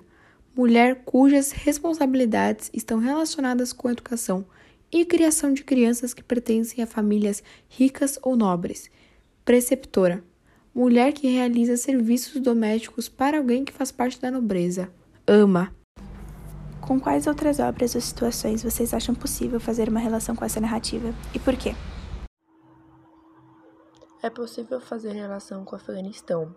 mulher 0.55 1.03
cujas 1.03 1.51
responsabilidades 1.51 2.69
estão 2.73 2.99
relacionadas 2.99 3.73
com 3.73 3.87
a 3.87 3.91
educação 3.91 4.45
e 4.91 5.05
criação 5.05 5.53
de 5.53 5.63
crianças 5.63 6.13
que 6.13 6.23
pertencem 6.23 6.83
a 6.83 6.87
famílias 6.87 7.43
ricas 7.67 8.17
ou 8.21 8.35
nobres. 8.35 8.89
Preceptora, 9.43 10.23
mulher 10.73 11.13
que 11.13 11.27
realiza 11.27 11.77
serviços 11.77 12.41
domésticos 12.41 13.09
para 13.09 13.37
alguém 13.37 13.65
que 13.65 13.73
faz 13.73 13.91
parte 13.91 14.19
da 14.21 14.31
nobreza. 14.31 14.91
Ama. 15.27 15.73
Com 16.81 16.99
quais 16.99 17.27
outras 17.27 17.59
obras 17.59 17.93
ou 17.95 18.01
situações 18.01 18.63
vocês 18.63 18.93
acham 18.93 19.13
possível 19.13 19.59
fazer 19.59 19.89
uma 19.89 19.99
relação 19.99 20.35
com 20.35 20.45
essa 20.45 20.59
narrativa 20.59 21.13
e 21.33 21.39
por 21.39 21.55
quê? 21.55 21.75
É 24.21 24.29
possível 24.29 24.81
fazer 24.81 25.13
relação 25.13 25.63
com 25.63 25.75
o 25.75 25.79
Afeganistão. 25.79 26.53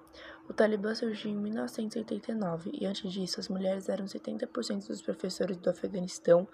O 0.48 0.52
Talibã 0.52 0.94
surgiu 0.94 1.30
em 1.30 1.36
1989 1.36 2.70
e 2.72 2.86
antes 2.86 3.12
disso 3.12 3.38
as 3.38 3.48
mulheres 3.48 3.88
eram 3.88 4.04
70% 4.04 4.88
dos 4.88 5.00
professores 5.00 5.56
do 5.58 5.70
Afeganistão, 5.70 6.48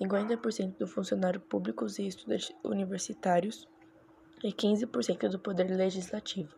50% 0.00 0.78
dos 0.78 0.92
funcionários 0.92 1.42
públicos 1.48 1.98
e 1.98 2.06
estudantes 2.06 2.52
universitários 2.62 3.66
e 4.44 4.52
15% 4.52 5.28
do 5.28 5.38
poder 5.38 5.64
legislativo. 5.64 6.54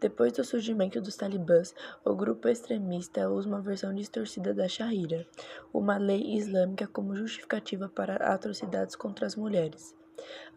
Depois 0.00 0.32
do 0.32 0.44
surgimento 0.44 1.00
dos 1.00 1.16
talibãs, 1.16 1.74
o 2.04 2.14
grupo 2.14 2.48
extremista 2.48 3.28
usa 3.28 3.48
uma 3.48 3.60
versão 3.60 3.94
distorcida 3.94 4.52
da 4.52 4.68
Sharia, 4.68 5.26
uma 5.72 5.96
lei 5.96 6.36
islâmica 6.36 6.86
como 6.86 7.16
justificativa 7.16 7.88
para 7.88 8.16
atrocidades 8.16 8.96
contra 8.96 9.26
as 9.26 9.36
mulheres. 9.36 9.94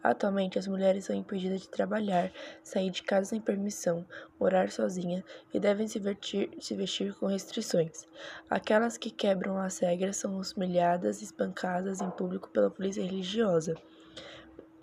Atualmente, 0.02 0.58
as 0.58 0.66
mulheres 0.66 1.04
são 1.04 1.14
impedidas 1.14 1.60
de 1.60 1.68
trabalhar, 1.68 2.32
sair 2.62 2.90
de 2.90 3.02
casa 3.02 3.30
sem 3.30 3.40
permissão, 3.40 4.06
morar 4.38 4.70
sozinha 4.70 5.22
e 5.52 5.60
devem 5.60 5.86
se 5.86 5.98
vestir, 5.98 6.50
se 6.58 6.74
vestir 6.74 7.14
com 7.14 7.26
restrições. 7.26 8.08
Aquelas 8.48 8.96
que 8.96 9.10
quebram 9.10 9.58
as 9.58 9.78
regras 9.78 10.16
são 10.16 10.40
humilhadas 10.40 11.20
e 11.20 11.24
espancadas 11.24 12.00
em 12.00 12.10
público 12.10 12.48
pela 12.48 12.70
polícia 12.70 13.02
religiosa. 13.02 13.74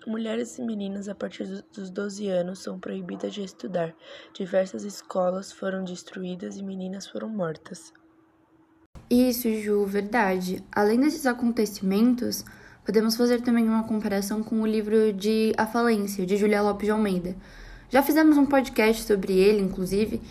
Mulheres 0.08 0.58
e 0.58 0.62
meninas 0.62 1.08
a 1.08 1.14
partir 1.14 1.44
dos 1.72 1.90
12 1.90 2.28
anos 2.28 2.60
são 2.60 2.80
proibidas 2.80 3.32
de 3.32 3.44
estudar. 3.44 3.94
Diversas 4.34 4.82
escolas 4.82 5.52
foram 5.52 5.84
destruídas 5.84 6.56
e 6.56 6.62
meninas 6.62 7.06
foram 7.06 7.28
mortas. 7.28 7.92
Isso, 9.10 9.48
Ju, 9.48 9.84
verdade. 9.84 10.64
Além 10.72 10.98
desses 10.98 11.26
acontecimentos, 11.26 12.44
Podemos 12.88 13.16
fazer 13.16 13.42
também 13.42 13.68
uma 13.68 13.82
comparação 13.82 14.42
com 14.42 14.62
o 14.62 14.66
livro 14.66 15.12
de 15.12 15.52
A 15.58 15.66
Falência, 15.66 16.24
de 16.24 16.38
Julia 16.38 16.62
Lopes 16.62 16.86
de 16.86 16.90
Almeida. 16.90 17.36
Já 17.90 18.02
fizemos 18.02 18.38
um 18.38 18.46
podcast 18.46 19.02
sobre 19.02 19.34
ele, 19.34 19.60
inclusive, 19.60 20.22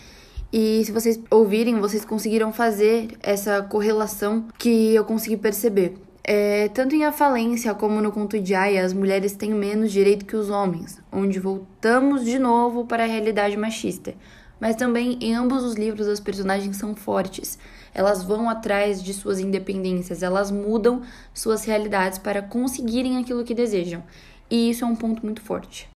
e 0.52 0.84
se 0.84 0.90
vocês 0.90 1.20
ouvirem, 1.30 1.78
vocês 1.78 2.04
conseguiram 2.04 2.52
fazer 2.52 3.16
essa 3.22 3.62
correlação 3.62 4.48
que 4.58 4.92
eu 4.92 5.04
consegui 5.04 5.36
perceber. 5.36 6.07
É, 6.30 6.68
tanto 6.68 6.94
em 6.94 7.06
A 7.06 7.12
Falência 7.12 7.74
como 7.74 8.02
no 8.02 8.12
conto 8.12 8.38
de 8.38 8.54
Aya, 8.54 8.84
as 8.84 8.92
mulheres 8.92 9.32
têm 9.32 9.54
menos 9.54 9.90
direito 9.90 10.26
que 10.26 10.36
os 10.36 10.50
homens, 10.50 11.00
onde 11.10 11.40
voltamos 11.40 12.22
de 12.22 12.38
novo 12.38 12.84
para 12.84 13.04
a 13.04 13.06
realidade 13.06 13.56
machista. 13.56 14.14
Mas 14.60 14.76
também 14.76 15.16
em 15.22 15.34
ambos 15.34 15.64
os 15.64 15.74
livros 15.74 16.06
as 16.06 16.20
personagens 16.20 16.76
são 16.76 16.94
fortes 16.94 17.58
elas 17.94 18.22
vão 18.22 18.48
atrás 18.48 19.02
de 19.02 19.12
suas 19.12 19.40
independências, 19.40 20.22
elas 20.22 20.50
mudam 20.50 21.02
suas 21.34 21.64
realidades 21.64 22.18
para 22.18 22.40
conseguirem 22.40 23.18
aquilo 23.18 23.44
que 23.44 23.54
desejam. 23.54 24.02
E 24.50 24.70
isso 24.70 24.84
é 24.84 24.86
um 24.86 24.96
ponto 24.96 25.24
muito 25.24 25.42
forte. 25.42 25.88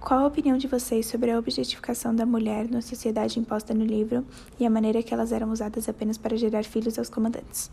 Qual 0.00 0.20
a 0.20 0.26
opinião 0.26 0.56
de 0.56 0.66
vocês 0.66 1.06
sobre 1.06 1.30
a 1.30 1.38
objetificação 1.38 2.14
da 2.14 2.26
mulher 2.26 2.68
na 2.68 2.80
sociedade 2.80 3.38
imposta 3.38 3.72
no 3.72 3.84
livro 3.84 4.24
e 4.58 4.66
a 4.66 4.70
maneira 4.70 5.02
que 5.02 5.14
elas 5.14 5.32
eram 5.32 5.50
usadas 5.50 5.88
apenas 5.88 6.18
para 6.18 6.36
gerar 6.36 6.64
filhos 6.64 6.98
aos 6.98 7.08
comandantes? 7.08 7.70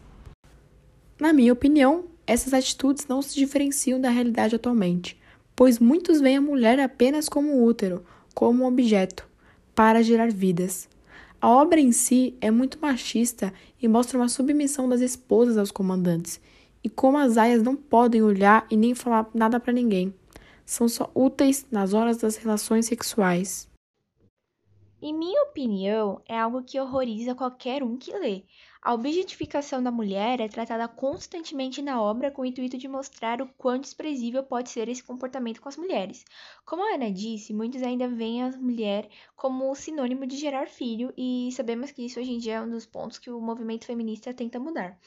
Na 1.23 1.31
minha 1.31 1.53
opinião, 1.53 2.03
essas 2.27 2.53
atitudes 2.53 3.07
não 3.07 3.21
se 3.21 3.33
diferenciam 3.33 3.97
da 3.97 4.09
realidade 4.09 4.57
atualmente, 4.57 5.17
pois 5.55 5.79
muitos 5.79 6.19
veem 6.19 6.35
a 6.35 6.41
mulher 6.41 6.77
apenas 6.81 7.29
como 7.29 7.63
útero, 7.63 8.03
como 8.35 8.61
um 8.61 8.67
objeto, 8.67 9.25
para 9.73 10.03
gerar 10.03 10.29
vidas. 10.29 10.89
A 11.39 11.49
obra 11.49 11.79
em 11.79 11.93
si 11.93 12.35
é 12.41 12.51
muito 12.51 12.77
machista 12.81 13.53
e 13.81 13.87
mostra 13.87 14.17
uma 14.17 14.27
submissão 14.27 14.89
das 14.89 14.99
esposas 14.99 15.57
aos 15.57 15.71
comandantes, 15.71 16.41
e 16.83 16.89
como 16.89 17.17
as 17.17 17.37
aias 17.37 17.63
não 17.63 17.77
podem 17.77 18.21
olhar 18.21 18.67
e 18.69 18.75
nem 18.75 18.93
falar 18.93 19.29
nada 19.33 19.61
para 19.61 19.71
ninguém. 19.71 20.13
São 20.65 20.89
só 20.89 21.09
úteis 21.15 21.65
nas 21.71 21.93
horas 21.93 22.17
das 22.17 22.35
relações 22.35 22.85
sexuais. 22.87 23.71
Em 25.01 25.13
minha 25.13 25.43
opinião, 25.43 26.21
é 26.27 26.37
algo 26.37 26.63
que 26.63 26.79
horroriza 26.79 27.33
qualquer 27.33 27.81
um 27.81 27.97
que 27.97 28.11
lê. 28.11 28.43
A 28.85 28.93
objetificação 28.93 29.81
da 29.81 29.89
mulher 29.89 30.41
é 30.41 30.49
tratada 30.49 30.89
constantemente 30.89 31.81
na 31.81 32.01
obra 32.01 32.29
com 32.29 32.41
o 32.41 32.45
intuito 32.45 32.77
de 32.77 32.85
mostrar 32.85 33.41
o 33.41 33.47
quão 33.57 33.79
desprezível 33.79 34.43
pode 34.43 34.69
ser 34.69 34.89
esse 34.89 35.01
comportamento 35.01 35.61
com 35.61 35.69
as 35.69 35.77
mulheres. 35.77 36.25
Como 36.65 36.83
a 36.83 36.95
Ana 36.95 37.09
disse, 37.09 37.53
muitos 37.53 37.81
ainda 37.81 38.09
veem 38.09 38.43
a 38.43 38.49
mulher 38.57 39.07
como 39.37 39.73
sinônimo 39.73 40.27
de 40.27 40.35
gerar 40.35 40.67
filho, 40.67 41.13
e 41.17 41.49
sabemos 41.53 41.91
que 41.91 42.05
isso 42.05 42.19
hoje 42.19 42.33
em 42.33 42.39
dia 42.39 42.55
é 42.55 42.61
um 42.61 42.69
dos 42.69 42.85
pontos 42.85 43.17
que 43.17 43.31
o 43.31 43.39
movimento 43.39 43.85
feminista 43.85 44.33
tenta 44.33 44.59
mudar. 44.59 44.99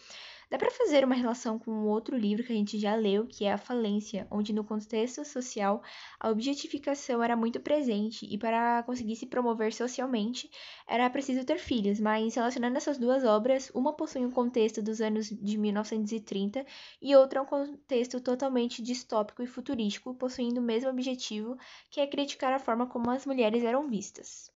Dá 0.48 0.56
para 0.58 0.70
fazer 0.70 1.04
uma 1.04 1.14
relação 1.16 1.58
com 1.58 1.86
outro 1.86 2.16
livro 2.16 2.44
que 2.44 2.52
a 2.52 2.56
gente 2.56 2.78
já 2.78 2.94
leu, 2.94 3.26
que 3.26 3.44
é 3.44 3.52
A 3.52 3.58
Falência, 3.58 4.28
onde 4.30 4.52
no 4.52 4.62
contexto 4.62 5.24
social 5.24 5.82
a 6.20 6.30
objetificação 6.30 7.20
era 7.22 7.36
muito 7.36 7.58
presente 7.58 8.24
e 8.32 8.38
para 8.38 8.82
conseguir 8.84 9.16
se 9.16 9.26
promover 9.26 9.72
socialmente 9.72 10.48
era 10.86 11.10
preciso 11.10 11.44
ter 11.44 11.58
filhos, 11.58 11.98
mas 11.98 12.36
relacionando 12.36 12.76
essas 12.76 12.96
duas 12.96 13.24
obras, 13.24 13.72
uma 13.74 13.92
possui 13.92 14.24
um 14.24 14.30
contexto 14.30 14.80
dos 14.80 15.00
anos 15.00 15.28
de 15.28 15.58
1930 15.58 16.64
e 17.02 17.16
outra 17.16 17.42
um 17.42 17.46
contexto 17.46 18.20
totalmente 18.20 18.80
distópico 18.82 19.42
e 19.42 19.48
futurístico, 19.48 20.14
possuindo 20.14 20.60
o 20.60 20.64
mesmo 20.64 20.90
objetivo, 20.90 21.56
que 21.90 22.00
é 22.00 22.06
criticar 22.06 22.52
a 22.52 22.60
forma 22.60 22.86
como 22.86 23.10
as 23.10 23.26
mulheres 23.26 23.64
eram 23.64 23.88
vistas. 23.88 24.55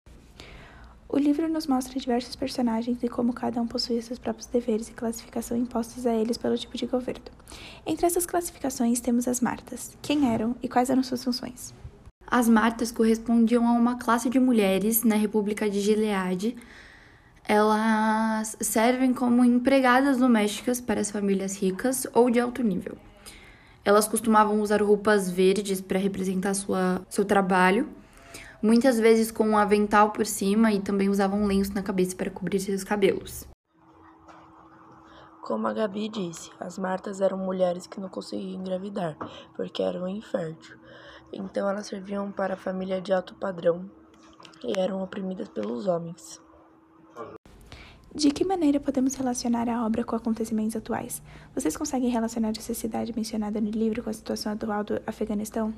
O 1.11 1.17
livro 1.17 1.49
nos 1.49 1.65
mostra 1.65 1.99
diversos 1.99 2.35
personagens 2.35 3.01
e 3.01 3.09
como 3.09 3.33
cada 3.33 3.59
um 3.59 3.65
possui 3.65 3.99
seus 3.99 4.19
próprios 4.19 4.45
deveres 4.45 4.89
e 4.89 4.93
classificação 4.93 5.57
impostos 5.57 6.05
a 6.05 6.13
eles 6.13 6.37
pelo 6.37 6.55
tipo 6.55 6.77
de 6.77 6.85
governo. 6.85 7.25
Entre 7.83 8.05
essas 8.05 8.27
classificações 8.27 8.99
temos 8.99 9.27
as 9.27 9.41
Martas. 9.41 9.97
Quem 10.03 10.31
eram 10.31 10.55
e 10.61 10.69
quais 10.69 10.87
eram 10.91 11.01
suas 11.01 11.23
funções? 11.23 11.73
As 12.27 12.47
Martas 12.47 12.91
correspondiam 12.91 13.67
a 13.67 13.71
uma 13.71 13.97
classe 13.97 14.29
de 14.29 14.39
mulheres 14.39 15.03
na 15.03 15.15
República 15.15 15.67
de 15.67 15.81
Gileade. 15.81 16.55
Elas 17.43 18.55
servem 18.61 19.11
como 19.11 19.43
empregadas 19.43 20.19
domésticas 20.19 20.79
para 20.79 21.01
as 21.01 21.09
famílias 21.09 21.57
ricas 21.59 22.05
ou 22.13 22.29
de 22.29 22.39
alto 22.39 22.61
nível. 22.61 22.95
Elas 23.83 24.07
costumavam 24.07 24.61
usar 24.61 24.79
roupas 24.79 25.27
verdes 25.31 25.81
para 25.81 25.97
representar 25.97 26.53
sua, 26.53 27.01
seu 27.09 27.25
trabalho 27.25 27.89
muitas 28.61 28.99
vezes 28.99 29.31
com 29.31 29.47
um 29.49 29.57
avental 29.57 30.11
por 30.11 30.25
cima 30.25 30.71
e 30.71 30.79
também 30.79 31.09
usavam 31.09 31.45
lenço 31.45 31.73
na 31.73 31.81
cabeça 31.81 32.15
para 32.15 32.29
cobrir 32.29 32.59
seus 32.59 32.83
cabelos. 32.83 33.47
Como 35.41 35.67
a 35.67 35.73
Gabi 35.73 36.09
disse, 36.09 36.51
as 36.59 36.77
Martas 36.77 37.21
eram 37.21 37.37
mulheres 37.37 37.87
que 37.87 37.99
não 37.99 38.07
conseguiam 38.07 38.61
engravidar, 38.61 39.17
porque 39.55 39.81
eram 39.81 40.07
infértil. 40.07 40.77
Então 41.33 41.67
elas 41.67 41.87
serviam 41.87 42.31
para 42.31 42.53
a 42.53 42.57
família 42.57 43.01
de 43.01 43.11
alto 43.11 43.33
padrão 43.35 43.89
e 44.63 44.79
eram 44.79 45.01
oprimidas 45.01 45.49
pelos 45.49 45.87
homens. 45.87 46.39
De 48.13 48.31
que 48.31 48.43
maneira 48.43 48.79
podemos 48.79 49.15
relacionar 49.15 49.69
a 49.69 49.85
obra 49.85 50.03
com 50.03 50.15
acontecimentos 50.15 50.75
atuais? 50.75 51.21
Vocês 51.53 51.77
conseguem 51.77 52.09
relacionar 52.09 52.49
essa 52.49 52.73
cidade 52.73 53.13
mencionada 53.15 53.61
no 53.61 53.69
livro 53.69 54.03
com 54.03 54.09
a 54.09 54.13
situação 54.13 54.51
atual 54.51 54.83
do 54.83 55.01
Afeganistão? 55.05 55.73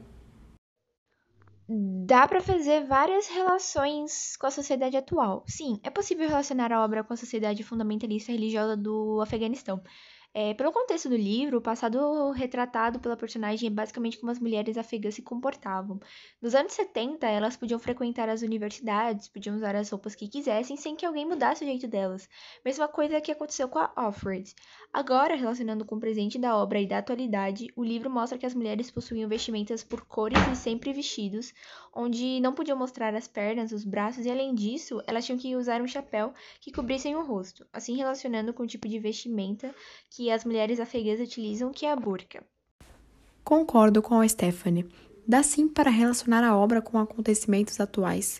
Dá 1.69 2.27
para 2.27 2.41
fazer 2.41 2.85
várias 2.85 3.27
relações 3.27 4.35
com 4.37 4.45
a 4.45 4.51
sociedade 4.51 4.97
atual. 4.97 5.43
Sim, 5.47 5.79
é 5.83 5.89
possível 5.89 6.27
relacionar 6.27 6.71
a 6.71 6.83
obra 6.83 7.03
com 7.03 7.13
a 7.13 7.17
sociedade 7.17 7.63
fundamentalista 7.63 8.31
religiosa 8.31 8.75
do 8.75 9.21
Afeganistão. 9.21 9.81
É, 10.33 10.53
pelo 10.53 10.71
contexto 10.71 11.09
do 11.09 11.15
livro, 11.17 11.57
o 11.57 11.61
passado 11.61 12.31
retratado 12.31 13.01
pela 13.01 13.17
personagem 13.17 13.67
é 13.67 13.69
basicamente 13.69 14.17
como 14.17 14.31
as 14.31 14.39
mulheres 14.39 14.77
afegãs 14.77 15.15
se 15.15 15.21
comportavam. 15.21 15.99
Nos 16.41 16.55
anos 16.55 16.71
70, 16.71 17.27
elas 17.27 17.57
podiam 17.57 17.77
frequentar 17.77 18.29
as 18.29 18.41
universidades, 18.41 19.27
podiam 19.27 19.57
usar 19.57 19.75
as 19.75 19.89
roupas 19.89 20.15
que 20.15 20.29
quisessem 20.29 20.77
sem 20.77 20.95
que 20.95 21.05
alguém 21.05 21.25
mudasse 21.25 21.65
o 21.65 21.67
jeito 21.67 21.85
delas. 21.85 22.29
Mesma 22.63 22.87
coisa 22.87 23.19
que 23.19 23.29
aconteceu 23.29 23.67
com 23.67 23.79
a 23.79 23.91
Offred. 23.97 24.55
Agora, 24.93 25.35
relacionando 25.35 25.83
com 25.83 25.95
o 25.95 25.99
presente 25.99 26.39
da 26.39 26.55
obra 26.55 26.79
e 26.79 26.87
da 26.87 26.99
atualidade, 26.99 27.67
o 27.75 27.83
livro 27.83 28.09
mostra 28.09 28.37
que 28.37 28.45
as 28.45 28.53
mulheres 28.53 28.89
possuíam 28.89 29.27
vestimentas 29.27 29.83
por 29.83 30.05
cores 30.05 30.39
e 30.49 30.55
sempre 30.55 30.93
vestidos, 30.93 31.53
onde 31.93 32.39
não 32.39 32.53
podiam 32.53 32.77
mostrar 32.77 33.13
as 33.15 33.27
pernas, 33.27 33.73
os 33.73 33.83
braços 33.83 34.25
e, 34.25 34.31
além 34.31 34.55
disso, 34.55 35.01
elas 35.05 35.25
tinham 35.25 35.37
que 35.37 35.57
usar 35.57 35.81
um 35.81 35.87
chapéu 35.87 36.33
que 36.61 36.71
cobrissem 36.71 37.17
o 37.17 37.25
rosto, 37.25 37.67
assim 37.73 37.97
relacionando 37.97 38.53
com 38.53 38.63
o 38.63 38.67
tipo 38.67 38.87
de 38.87 38.97
vestimenta 38.97 39.75
que 40.09 40.20
que 40.21 40.29
as 40.29 40.45
mulheres 40.45 40.79
afegãs 40.79 41.19
utilizam, 41.19 41.71
que 41.71 41.83
é 41.83 41.91
a 41.91 41.95
burca. 41.95 42.43
Concordo 43.43 44.03
com 44.03 44.21
a 44.21 44.27
Stephanie. 44.27 44.85
Dá 45.27 45.41
sim 45.41 45.67
para 45.67 45.89
relacionar 45.89 46.43
a 46.43 46.55
obra 46.55 46.79
com 46.79 46.99
acontecimentos 46.99 47.79
atuais. 47.79 48.39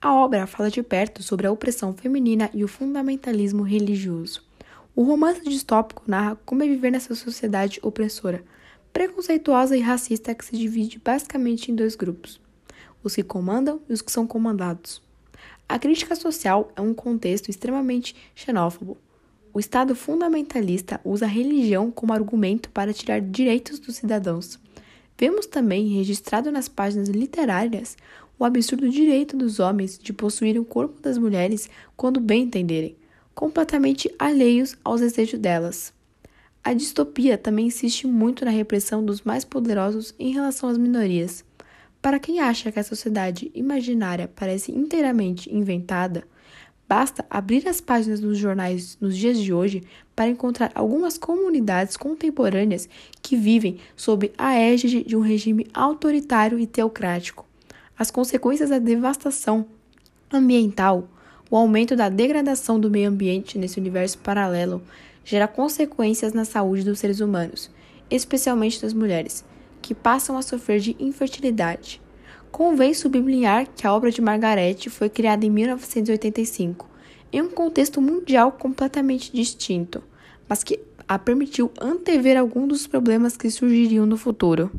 A 0.00 0.12
obra 0.12 0.48
fala 0.48 0.68
de 0.68 0.82
perto 0.82 1.22
sobre 1.22 1.46
a 1.46 1.52
opressão 1.52 1.92
feminina 1.92 2.50
e 2.52 2.64
o 2.64 2.68
fundamentalismo 2.68 3.62
religioso. 3.62 4.42
O 4.96 5.04
romance 5.04 5.44
distópico 5.44 6.02
narra 6.08 6.36
como 6.44 6.64
é 6.64 6.66
viver 6.66 6.90
nessa 6.90 7.14
sociedade 7.14 7.78
opressora, 7.84 8.44
preconceituosa 8.92 9.76
e 9.76 9.80
racista 9.80 10.34
que 10.34 10.44
se 10.44 10.56
divide 10.56 10.98
basicamente 10.98 11.70
em 11.70 11.76
dois 11.76 11.94
grupos: 11.94 12.40
os 13.00 13.14
que 13.14 13.22
comandam 13.22 13.80
e 13.88 13.92
os 13.92 14.02
que 14.02 14.10
são 14.10 14.26
comandados. 14.26 15.00
A 15.68 15.78
crítica 15.78 16.16
social 16.16 16.72
é 16.74 16.80
um 16.80 16.92
contexto 16.92 17.48
extremamente 17.48 18.16
xenófobo. 18.34 18.98
O 19.54 19.60
Estado 19.60 19.94
fundamentalista 19.94 20.98
usa 21.04 21.26
a 21.26 21.28
religião 21.28 21.90
como 21.90 22.14
argumento 22.14 22.70
para 22.70 22.92
tirar 22.92 23.20
direitos 23.20 23.78
dos 23.78 23.96
cidadãos. 23.96 24.58
Vemos 25.18 25.46
também 25.46 25.94
registrado 25.96 26.50
nas 26.50 26.68
páginas 26.68 27.08
literárias 27.08 27.96
o 28.38 28.44
absurdo 28.46 28.88
direito 28.88 29.36
dos 29.36 29.60
homens 29.60 29.98
de 29.98 30.12
possuir 30.12 30.58
o 30.58 30.64
corpo 30.64 31.02
das 31.02 31.18
mulheres 31.18 31.68
quando 31.94 32.18
bem 32.18 32.44
entenderem, 32.44 32.96
completamente 33.34 34.12
alheios 34.18 34.74
aos 34.82 35.02
desejos 35.02 35.38
delas. 35.38 35.92
A 36.64 36.72
distopia 36.72 37.36
também 37.36 37.66
insiste 37.66 38.06
muito 38.06 38.46
na 38.46 38.50
repressão 38.50 39.04
dos 39.04 39.20
mais 39.20 39.44
poderosos 39.44 40.14
em 40.18 40.32
relação 40.32 40.68
às 40.70 40.78
minorias. 40.78 41.44
Para 42.00 42.18
quem 42.18 42.40
acha 42.40 42.72
que 42.72 42.78
a 42.78 42.84
sociedade 42.84 43.50
imaginária 43.54 44.30
parece 44.34 44.72
inteiramente 44.72 45.54
inventada, 45.54 46.24
basta 46.92 47.24
abrir 47.30 47.66
as 47.66 47.80
páginas 47.80 48.20
dos 48.20 48.36
jornais 48.36 48.98
nos 49.00 49.16
dias 49.16 49.38
de 49.38 49.50
hoje 49.50 49.82
para 50.14 50.28
encontrar 50.28 50.70
algumas 50.74 51.16
comunidades 51.16 51.96
contemporâneas 51.96 52.86
que 53.22 53.34
vivem 53.34 53.78
sob 53.96 54.30
a 54.36 54.52
égide 54.56 55.02
de 55.02 55.16
um 55.16 55.22
regime 55.22 55.66
autoritário 55.72 56.58
e 56.58 56.66
teocrático. 56.66 57.46
As 57.98 58.10
consequências 58.10 58.68
da 58.68 58.78
devastação 58.78 59.64
ambiental, 60.30 61.08
o 61.50 61.56
aumento 61.56 61.96
da 61.96 62.10
degradação 62.10 62.78
do 62.78 62.90
meio 62.90 63.08
ambiente 63.08 63.56
nesse 63.56 63.80
universo 63.80 64.18
paralelo, 64.18 64.82
gera 65.24 65.48
consequências 65.48 66.34
na 66.34 66.44
saúde 66.44 66.84
dos 66.84 66.98
seres 66.98 67.20
humanos, 67.20 67.70
especialmente 68.10 68.82
das 68.82 68.92
mulheres 68.92 69.42
que 69.80 69.94
passam 69.94 70.36
a 70.36 70.42
sofrer 70.42 70.78
de 70.78 70.94
infertilidade. 71.00 72.01
Convém 72.52 72.92
sublinhar 72.92 73.66
que 73.74 73.86
a 73.86 73.94
obra 73.94 74.10
de 74.10 74.20
Margaret 74.20 74.76
foi 74.90 75.08
criada 75.08 75.46
em 75.46 75.50
1985, 75.50 76.86
em 77.32 77.40
um 77.40 77.48
contexto 77.48 77.98
mundial 77.98 78.52
completamente 78.52 79.32
distinto, 79.32 80.02
mas 80.46 80.62
que 80.62 80.78
a 81.08 81.18
permitiu 81.18 81.72
antever 81.80 82.36
alguns 82.36 82.68
dos 82.68 82.86
problemas 82.86 83.38
que 83.38 83.50
surgiriam 83.50 84.04
no 84.04 84.18
futuro. 84.18 84.70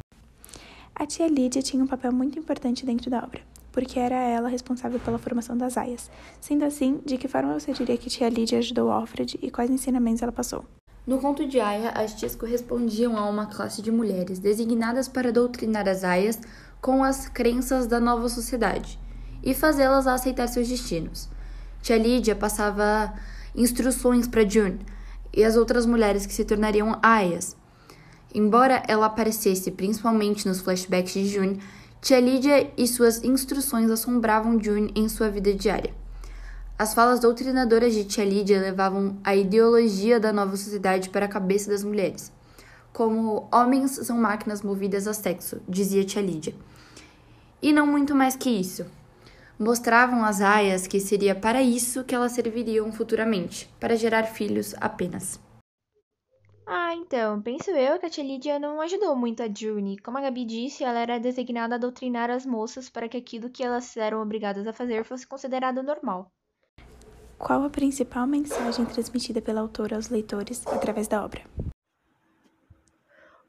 A 0.94 1.08
tia 1.08 1.27
Lídia 1.27 1.63
tinha 1.63 1.84
um 1.84 1.88
papel 1.88 2.12
muito 2.12 2.38
importante 2.38 2.86
dentro 2.86 3.10
da 3.10 3.18
obra, 3.18 3.42
porque 3.72 4.00
era 4.00 4.18
ela 4.18 4.50
responsável 4.50 5.00
pela 5.00 5.18
formação 5.18 5.58
das 5.58 5.75
aias. 5.75 6.12
Sendo 6.39 6.65
assim, 6.65 7.01
de 7.03 7.18
que 7.18 7.27
forma 7.27 7.60
você 7.60 7.74
diria 7.74 7.98
que 7.98 8.08
tia 8.08 8.30
Lídia 8.30 8.60
ajudou 8.60 8.92
Alfred 8.92 9.39
e 9.42 9.50
quais 9.50 9.72
ensinamentos 9.72 10.22
ela 10.22 10.32
passou? 10.32 10.63
No 11.06 11.20
conto 11.20 11.46
de 11.46 11.60
Aya, 11.60 11.89
as 11.89 12.13
tias 12.13 12.34
correspondiam 12.34 13.18
a 13.18 13.27
uma 13.30 13.48
classe 13.48 13.82
de 13.82 13.92
mulheres 13.92 14.39
designadas 14.39 15.10
para 15.10 15.34
doutrinar 15.34 15.86
as 15.89 16.06
aias 16.06 16.39
com 16.84 17.02
as 17.02 17.30
crenças 17.30 17.88
da 17.88 17.98
nova 17.98 18.28
sociedade 18.28 19.00
e 19.42 19.54
fazê-las 19.54 20.06
aceitar 20.06 20.50
seus 20.50 20.68
destinos. 20.68 21.30
Tia 21.82 21.98
Lídia 21.98 22.36
passava 22.36 23.13
instruções 23.56 24.28
para 24.28 24.48
June 24.48 24.80
e 25.32 25.46
as 25.46 25.56
outras 25.56 25.86
mulheres 25.86 26.25
que 26.25 26.34
se 26.34 26.44
tornariam 26.44 27.00
aias. 27.02 27.56
Embora 28.36 28.84
ela 28.86 29.06
aparecesse 29.06 29.72
principalmente 29.72 30.46
nos 30.46 30.60
flashbacks 30.60 31.13
de 31.13 31.25
June, 31.25 31.62
Tia 32.02 32.20
Lídia 32.20 32.70
e 32.78 32.86
suas 32.86 33.24
instruções 33.24 33.90
assombravam 33.90 34.62
June 34.62 34.92
em 34.94 35.08
sua 35.08 35.30
vida 35.30 35.54
diária. 35.54 35.94
As 36.78 36.94
falas 36.94 37.22
doutrinadoras 37.22 37.94
de 37.94 38.04
Tia 38.04 38.25
Lídia 38.25 38.60
levavam 38.60 39.16
a 39.24 39.34
ideologia 39.34 40.20
da 40.20 40.34
nova 40.34 40.57
sociedade 40.57 41.10
para 41.10 41.27
a 41.27 41.29
cabeça 41.29 41.72
das 41.72 41.81
mulheres. 41.81 42.29
Como 42.92 43.48
homens 43.53 43.92
são 43.92 44.18
máquinas 44.18 44.62
movidas 44.62 45.07
a 45.07 45.14
sexo, 45.14 45.62
dizia 45.66 46.03
Tia 46.03 46.22
Lídia. 46.22 46.53
E 47.64 47.72
não 47.72 47.88
muito 47.88 48.14
mais 48.14 48.36
que 48.36 48.50
isso. 48.50 48.86
Mostravam 49.58 50.26
as 50.26 50.42
aias 50.42 50.86
que 50.86 51.00
seria 51.00 51.34
para 51.34 51.64
isso 51.64 52.04
que 52.04 52.14
elas 52.14 52.34
serviriam 52.34 52.92
futuramente, 52.92 53.74
para 53.80 53.96
gerar 53.96 54.24
filhos 54.26 54.76
apenas. 54.82 55.40
Ah, 56.68 56.94
então, 56.94 57.42
penso 57.42 57.72
eu 57.72 57.98
que 58.00 58.06
a 58.06 58.10
tia 58.10 58.24
Lídia 58.24 58.60
não 58.60 58.82
ajudou 58.82 59.16
muito 59.16 59.42
a 59.42 59.48
June. 59.48 59.98
Como 60.00 60.18
a 60.18 60.22
Gabi 60.22 60.44
disse, 60.44 60.84
ela 60.84 61.00
era 61.00 61.20
designada 61.20 61.76
a 61.76 61.78
doutrinar 61.78 62.30
as 62.30 62.46
moças 62.46 62.90
para 62.90 63.08
que 63.08 63.16
aquilo 63.16 63.50
que 63.50 63.64
elas 63.64 63.96
eram 63.96 64.22
obrigadas 64.22 64.68
a 64.68 64.74
fazer 64.74 65.06
fosse 65.06 65.26
considerado 65.26 65.82
normal. 65.82 66.30
Qual 67.38 67.64
a 67.64 67.70
principal 67.70 68.28
mensagem 68.28 68.86
transmitida 68.86 69.42
pela 69.42 69.62
autora 69.62 69.96
aos 69.96 70.10
leitores 70.10 70.68
através 70.68 71.08
da 71.08 71.24
obra? 71.24 71.44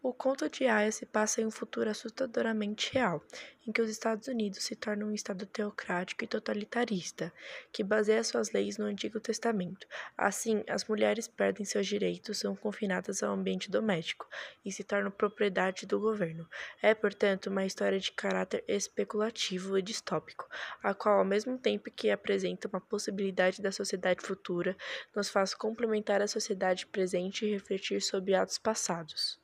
O 0.06 0.12
conto 0.12 0.50
de 0.50 0.66
Aya 0.66 0.92
se 0.92 1.06
passa 1.06 1.40
em 1.40 1.46
um 1.46 1.50
futuro 1.50 1.88
assustadoramente 1.88 2.92
real, 2.92 3.24
em 3.66 3.72
que 3.72 3.80
os 3.80 3.88
Estados 3.88 4.28
Unidos 4.28 4.62
se 4.62 4.76
tornam 4.76 5.08
um 5.08 5.14
estado 5.14 5.46
teocrático 5.46 6.22
e 6.22 6.26
totalitarista, 6.26 7.32
que 7.72 7.82
baseia 7.82 8.22
suas 8.22 8.52
leis 8.52 8.76
no 8.76 8.84
Antigo 8.84 9.18
Testamento. 9.18 9.86
Assim, 10.14 10.62
as 10.68 10.84
mulheres 10.84 11.26
perdem 11.26 11.64
seus 11.64 11.86
direitos, 11.86 12.40
são 12.40 12.54
confinadas 12.54 13.22
ao 13.22 13.32
ambiente 13.32 13.70
doméstico 13.70 14.28
e 14.62 14.70
se 14.70 14.84
tornam 14.84 15.10
propriedade 15.10 15.86
do 15.86 15.98
governo. 15.98 16.46
É, 16.82 16.94
portanto, 16.94 17.46
uma 17.46 17.64
história 17.64 17.98
de 17.98 18.12
caráter 18.12 18.62
especulativo 18.68 19.78
e 19.78 19.80
distópico, 19.80 20.46
a 20.82 20.92
qual, 20.92 21.20
ao 21.20 21.24
mesmo 21.24 21.56
tempo 21.56 21.90
que 21.90 22.10
apresenta 22.10 22.68
uma 22.68 22.78
possibilidade 22.78 23.62
da 23.62 23.72
sociedade 23.72 24.20
futura, 24.20 24.76
nos 25.16 25.30
faz 25.30 25.54
complementar 25.54 26.20
a 26.20 26.28
sociedade 26.28 26.86
presente 26.88 27.46
e 27.46 27.52
refletir 27.52 28.02
sobre 28.02 28.34
atos 28.34 28.58
passados. 28.58 29.42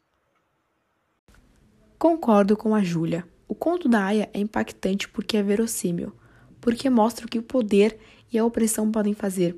Concordo 2.00 2.56
com 2.56 2.74
a 2.74 2.82
Júlia. 2.82 3.26
O 3.46 3.54
conto 3.54 3.86
da 3.86 4.02
Aya 4.02 4.30
é 4.32 4.40
impactante 4.40 5.06
porque 5.06 5.36
é 5.36 5.42
verossímil, 5.42 6.14
porque 6.58 6.88
mostra 6.88 7.26
o 7.26 7.28
que 7.28 7.38
o 7.38 7.42
poder 7.42 7.98
e 8.32 8.38
a 8.38 8.44
opressão 8.46 8.90
podem 8.90 9.12
fazer. 9.12 9.54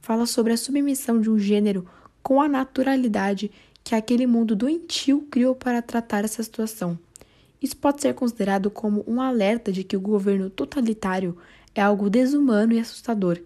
Fala 0.00 0.24
sobre 0.24 0.52
a 0.52 0.56
submissão 0.56 1.20
de 1.20 1.28
um 1.28 1.36
gênero 1.36 1.84
com 2.22 2.40
a 2.40 2.48
naturalidade 2.48 3.50
que 3.82 3.96
aquele 3.96 4.24
mundo 4.24 4.54
doentio 4.54 5.26
criou 5.28 5.52
para 5.52 5.82
tratar 5.82 6.24
essa 6.24 6.44
situação. 6.44 6.96
Isso 7.60 7.76
pode 7.76 8.00
ser 8.00 8.14
considerado 8.14 8.70
como 8.70 9.04
um 9.04 9.20
alerta 9.20 9.72
de 9.72 9.82
que 9.82 9.96
o 9.96 10.00
governo 10.00 10.48
totalitário 10.48 11.36
é 11.74 11.82
algo 11.82 12.08
desumano 12.08 12.72
e 12.72 12.78
assustador. 12.78 13.36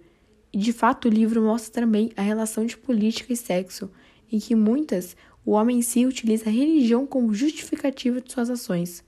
E 0.52 0.58
de 0.58 0.70
fato 0.70 1.08
o 1.08 1.10
livro 1.10 1.40
mostra 1.40 1.80
também 1.80 2.12
a 2.14 2.20
relação 2.20 2.66
de 2.66 2.76
política 2.76 3.32
e 3.32 3.36
sexo, 3.38 3.90
em 4.30 4.38
que 4.38 4.54
muitas 4.54 5.16
o 5.44 5.52
homem 5.52 5.78
em 5.78 5.82
si 5.82 6.06
utiliza 6.06 6.48
a 6.48 6.52
religião 6.52 7.06
como 7.06 7.34
justificativa 7.34 8.20
de 8.20 8.32
suas 8.32 8.50
ações. 8.50 9.04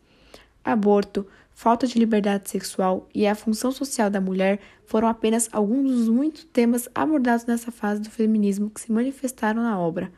Aborto, 0.64 1.27
falta 1.55 1.87
de 1.87 1.99
liberdade 1.99 2.51
sexual 2.51 3.09
e 3.14 3.27
a 3.27 3.35
função 3.35 3.72
social 3.72 4.11
da 4.11 4.20
mulher 4.20 4.61
foram 4.85 5.09
apenas 5.09 5.49
alguns 5.53 5.90
dos 5.90 6.09
muitos 6.09 6.44
temas 6.44 6.88
abordados 6.94 7.46
nessa 7.46 7.72
fase 7.72 8.01
do 8.01 8.11
feminismo 8.11 8.70
que 8.70 8.81
se 8.81 8.92
manifestaram 8.92 9.62
na 9.62 9.79
obra. 9.79 10.12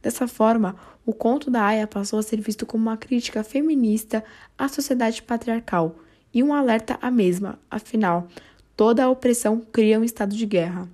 Dessa 0.00 0.28
forma, 0.28 0.76
o 1.04 1.12
conto 1.12 1.50
da 1.50 1.64
Aya 1.64 1.86
passou 1.86 2.18
a 2.18 2.22
ser 2.22 2.40
visto 2.40 2.64
como 2.64 2.84
uma 2.84 2.96
crítica 2.96 3.42
feminista 3.42 4.22
à 4.56 4.68
sociedade 4.68 5.22
patriarcal 5.22 5.96
e 6.32 6.42
um 6.42 6.54
alerta 6.54 6.98
à 7.02 7.10
mesma, 7.10 7.58
afinal, 7.70 8.28
toda 8.76 9.02
a 9.02 9.10
opressão 9.10 9.60
cria 9.72 9.98
um 9.98 10.04
estado 10.04 10.36
de 10.36 10.46
guerra. 10.46 10.88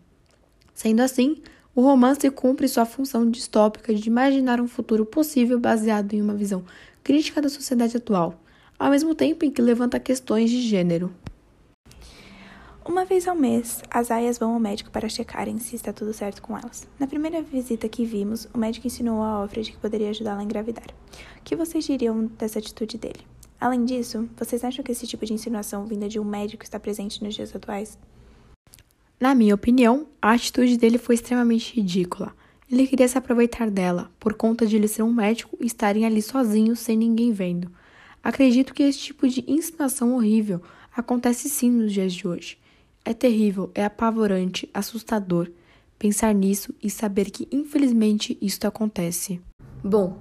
Sendo 0.73 1.01
assim, 1.01 1.43
o 1.75 1.81
romance 1.81 2.31
cumpre 2.31 2.69
sua 2.69 2.85
função 2.85 3.31
distópica 3.31 3.95
de 3.95 4.07
imaginar 4.07 4.61
um 4.61 4.69
futuro 4.69 5.07
possível 5.07 5.59
baseado 5.59 6.13
em 6.13 6.21
uma 6.21 6.35
visão 6.35 6.63
crítica 7.03 7.41
da 7.41 7.49
sociedade 7.49 7.97
atual, 7.97 8.35
ao 8.79 8.91
mesmo 8.91 9.15
tempo 9.15 9.45
em 9.45 9.51
que 9.51 9.63
levanta 9.63 9.99
questões 9.99 10.51
de 10.51 10.61
gênero. 10.61 11.13
Uma 12.85 13.05
vez 13.05 13.29
ao 13.29 13.37
mês, 13.37 13.81
as 13.89 14.11
aias 14.11 14.39
vão 14.39 14.55
ao 14.55 14.61
médico 14.61 14.91
para 14.91 15.09
checarem 15.09 15.59
se 15.59 15.77
está 15.77 15.93
tudo 15.93 16.13
certo 16.13 16.43
com 16.43 16.59
elas. 16.59 16.87
Na 16.99 17.07
primeira 17.07 17.41
visita 17.41 17.89
que 17.89 18.05
vimos, 18.05 18.49
o 18.53 18.59
médico 18.59 18.87
ensinou 18.89 19.23
a 19.23 19.29
Alfred 19.29 19.71
que 19.71 19.79
poderia 19.79 20.11
ajudá-la 20.11 20.41
a 20.41 20.45
engravidar. 20.45 20.89
O 21.39 21.43
que 21.45 21.55
vocês 21.55 21.85
diriam 21.85 22.27
dessa 22.39 22.59
atitude 22.59 22.99
dele? 22.99 23.21
Além 23.61 23.85
disso, 23.85 24.29
vocês 24.37 24.65
acham 24.65 24.85
que 24.85 24.91
esse 24.91 25.07
tipo 25.07 25.25
de 25.25 25.33
insinuação 25.33 25.87
vinda 25.87 26.09
de 26.09 26.19
um 26.19 26.25
médico 26.25 26.65
está 26.65 26.81
presente 26.81 27.23
nos 27.23 27.35
dias 27.35 27.55
atuais? 27.55 27.97
Na 29.23 29.37
minha 29.37 29.55
opinião, 29.55 30.09
a 30.21 30.33
atitude 30.33 30.77
dele 30.77 30.99
foi 30.99 31.15
extremamente 31.15 31.77
ridícula. 31.77 32.35
Ele 32.69 32.89
queria 32.89 33.07
se 33.07 33.17
aproveitar 33.17 33.71
dela, 33.71 34.11
por 34.19 34.35
conta 34.35 34.67
de 34.67 34.75
ele 34.75 34.89
ser 34.89 35.05
um 35.05 35.13
médico 35.13 35.57
e 35.61 35.67
estarem 35.67 36.05
ali 36.05 36.21
sozinhos 36.21 36.81
sem 36.81 36.97
ninguém 36.97 37.31
vendo. 37.31 37.71
Acredito 38.21 38.75
que 38.75 38.83
esse 38.83 38.99
tipo 38.99 39.29
de 39.29 39.45
insinuação 39.47 40.17
horrível 40.17 40.61
acontece 40.93 41.49
sim 41.49 41.71
nos 41.71 41.93
dias 41.93 42.13
de 42.13 42.27
hoje. 42.27 42.59
É 43.05 43.15
terrível, 43.15 43.71
é 43.77 43.85
apavorante, 43.85 44.69
assustador 44.75 45.49
pensar 46.01 46.35
nisso 46.35 46.75
e 46.83 46.91
saber 46.91 47.31
que 47.31 47.47
infelizmente 47.53 48.37
isso 48.43 48.67
acontece. 48.67 49.41
Bom, 49.85 50.19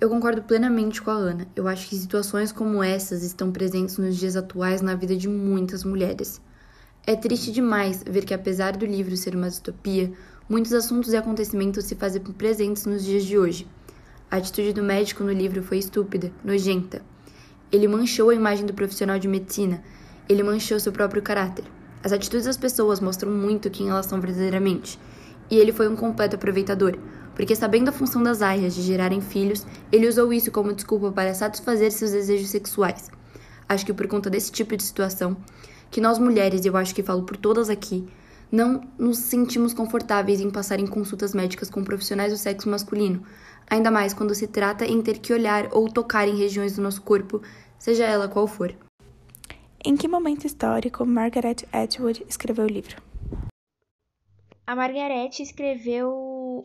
eu 0.00 0.08
concordo 0.08 0.42
plenamente 0.42 1.02
com 1.02 1.10
a 1.10 1.14
Ana. 1.14 1.48
Eu 1.56 1.66
acho 1.66 1.88
que 1.88 1.96
situações 1.96 2.52
como 2.52 2.84
essas 2.84 3.24
estão 3.24 3.50
presentes 3.50 3.98
nos 3.98 4.16
dias 4.16 4.36
atuais 4.36 4.80
na 4.80 4.94
vida 4.94 5.16
de 5.16 5.28
muitas 5.28 5.82
mulheres. 5.82 6.40
É 7.06 7.16
triste 7.16 7.50
demais 7.50 8.02
ver 8.02 8.24
que, 8.24 8.34
apesar 8.34 8.76
do 8.76 8.84
livro 8.84 9.16
ser 9.16 9.34
uma 9.34 9.48
distopia, 9.48 10.12
muitos 10.48 10.72
assuntos 10.72 11.12
e 11.12 11.16
acontecimentos 11.16 11.84
se 11.84 11.94
fazem 11.94 12.20
presentes 12.22 12.86
nos 12.86 13.04
dias 13.04 13.24
de 13.24 13.38
hoje. 13.38 13.66
A 14.30 14.36
atitude 14.36 14.74
do 14.74 14.82
médico 14.82 15.24
no 15.24 15.32
livro 15.32 15.62
foi 15.62 15.78
estúpida, 15.78 16.30
nojenta. 16.44 17.00
Ele 17.72 17.88
manchou 17.88 18.30
a 18.30 18.34
imagem 18.34 18.66
do 18.66 18.74
profissional 18.74 19.18
de 19.18 19.26
medicina, 19.26 19.82
ele 20.28 20.42
manchou 20.42 20.78
seu 20.78 20.92
próprio 20.92 21.22
caráter. 21.22 21.64
As 22.02 22.12
atitudes 22.12 22.44
das 22.44 22.56
pessoas 22.56 23.00
mostram 23.00 23.32
muito 23.32 23.70
quem 23.70 23.88
elas 23.88 24.06
são 24.06 24.20
verdadeiramente. 24.20 24.98
E 25.50 25.56
ele 25.56 25.72
foi 25.72 25.88
um 25.88 25.96
completo 25.96 26.36
aproveitador, 26.36 26.98
porque 27.34 27.56
sabendo 27.56 27.88
a 27.88 27.92
função 27.92 28.22
das 28.22 28.42
aias 28.42 28.74
de 28.74 28.82
gerarem 28.82 29.20
filhos, 29.20 29.66
ele 29.90 30.06
usou 30.06 30.32
isso 30.32 30.50
como 30.50 30.74
desculpa 30.74 31.10
para 31.10 31.32
satisfazer 31.32 31.90
seus 31.90 32.10
desejos 32.10 32.50
sexuais. 32.50 33.10
Acho 33.68 33.86
que 33.86 33.94
por 33.94 34.06
conta 34.06 34.28
desse 34.28 34.52
tipo 34.52 34.76
de 34.76 34.82
situação, 34.82 35.36
que 35.90 36.00
nós 36.00 36.18
mulheres, 36.18 36.64
e 36.64 36.68
eu 36.68 36.76
acho 36.76 36.94
que 36.94 37.02
falo 37.02 37.22
por 37.22 37.36
todas 37.36 37.70
aqui, 37.70 38.06
não 38.50 38.82
nos 38.98 39.18
sentimos 39.18 39.74
confortáveis 39.74 40.40
em 40.40 40.50
passar 40.50 40.80
em 40.80 40.86
consultas 40.86 41.34
médicas 41.34 41.68
com 41.68 41.84
profissionais 41.84 42.32
do 42.32 42.38
sexo 42.38 42.68
masculino, 42.68 43.22
ainda 43.68 43.90
mais 43.90 44.14
quando 44.14 44.34
se 44.34 44.46
trata 44.46 44.86
em 44.86 45.02
ter 45.02 45.18
que 45.18 45.32
olhar 45.32 45.68
ou 45.72 45.88
tocar 45.88 46.26
em 46.26 46.36
regiões 46.36 46.76
do 46.76 46.82
nosso 46.82 47.02
corpo, 47.02 47.42
seja 47.78 48.04
ela 48.04 48.28
qual 48.28 48.46
for. 48.46 48.74
Em 49.84 49.96
que 49.96 50.08
momento 50.08 50.46
histórico 50.46 51.06
Margaret 51.06 51.56
Atwood 51.72 52.24
escreveu 52.28 52.64
o 52.64 52.68
livro? 52.68 52.96
A 54.66 54.74
Margaret 54.74 55.30
escreveu 55.40 56.10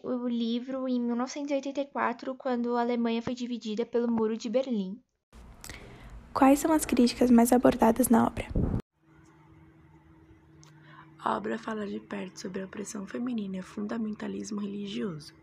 o 0.03 0.27
livro 0.27 0.87
em 0.89 0.99
1984, 0.99 2.35
quando 2.35 2.75
a 2.75 2.81
Alemanha 2.81 3.21
foi 3.21 3.33
dividida 3.33 3.85
pelo 3.85 4.11
Muro 4.11 4.35
de 4.35 4.49
Berlim. 4.49 4.99
Quais 6.33 6.59
são 6.59 6.73
as 6.73 6.83
críticas 6.83 7.29
mais 7.29 7.53
abordadas 7.53 8.09
na 8.09 8.25
obra? 8.25 8.47
A 11.23 11.37
obra 11.37 11.57
fala 11.57 11.87
de 11.87 12.01
perto 12.01 12.41
sobre 12.41 12.61
a 12.61 12.65
opressão 12.65 13.07
feminina 13.07 13.55
e 13.55 13.59
o 13.61 13.63
fundamentalismo 13.63 14.59
religioso. 14.59 15.33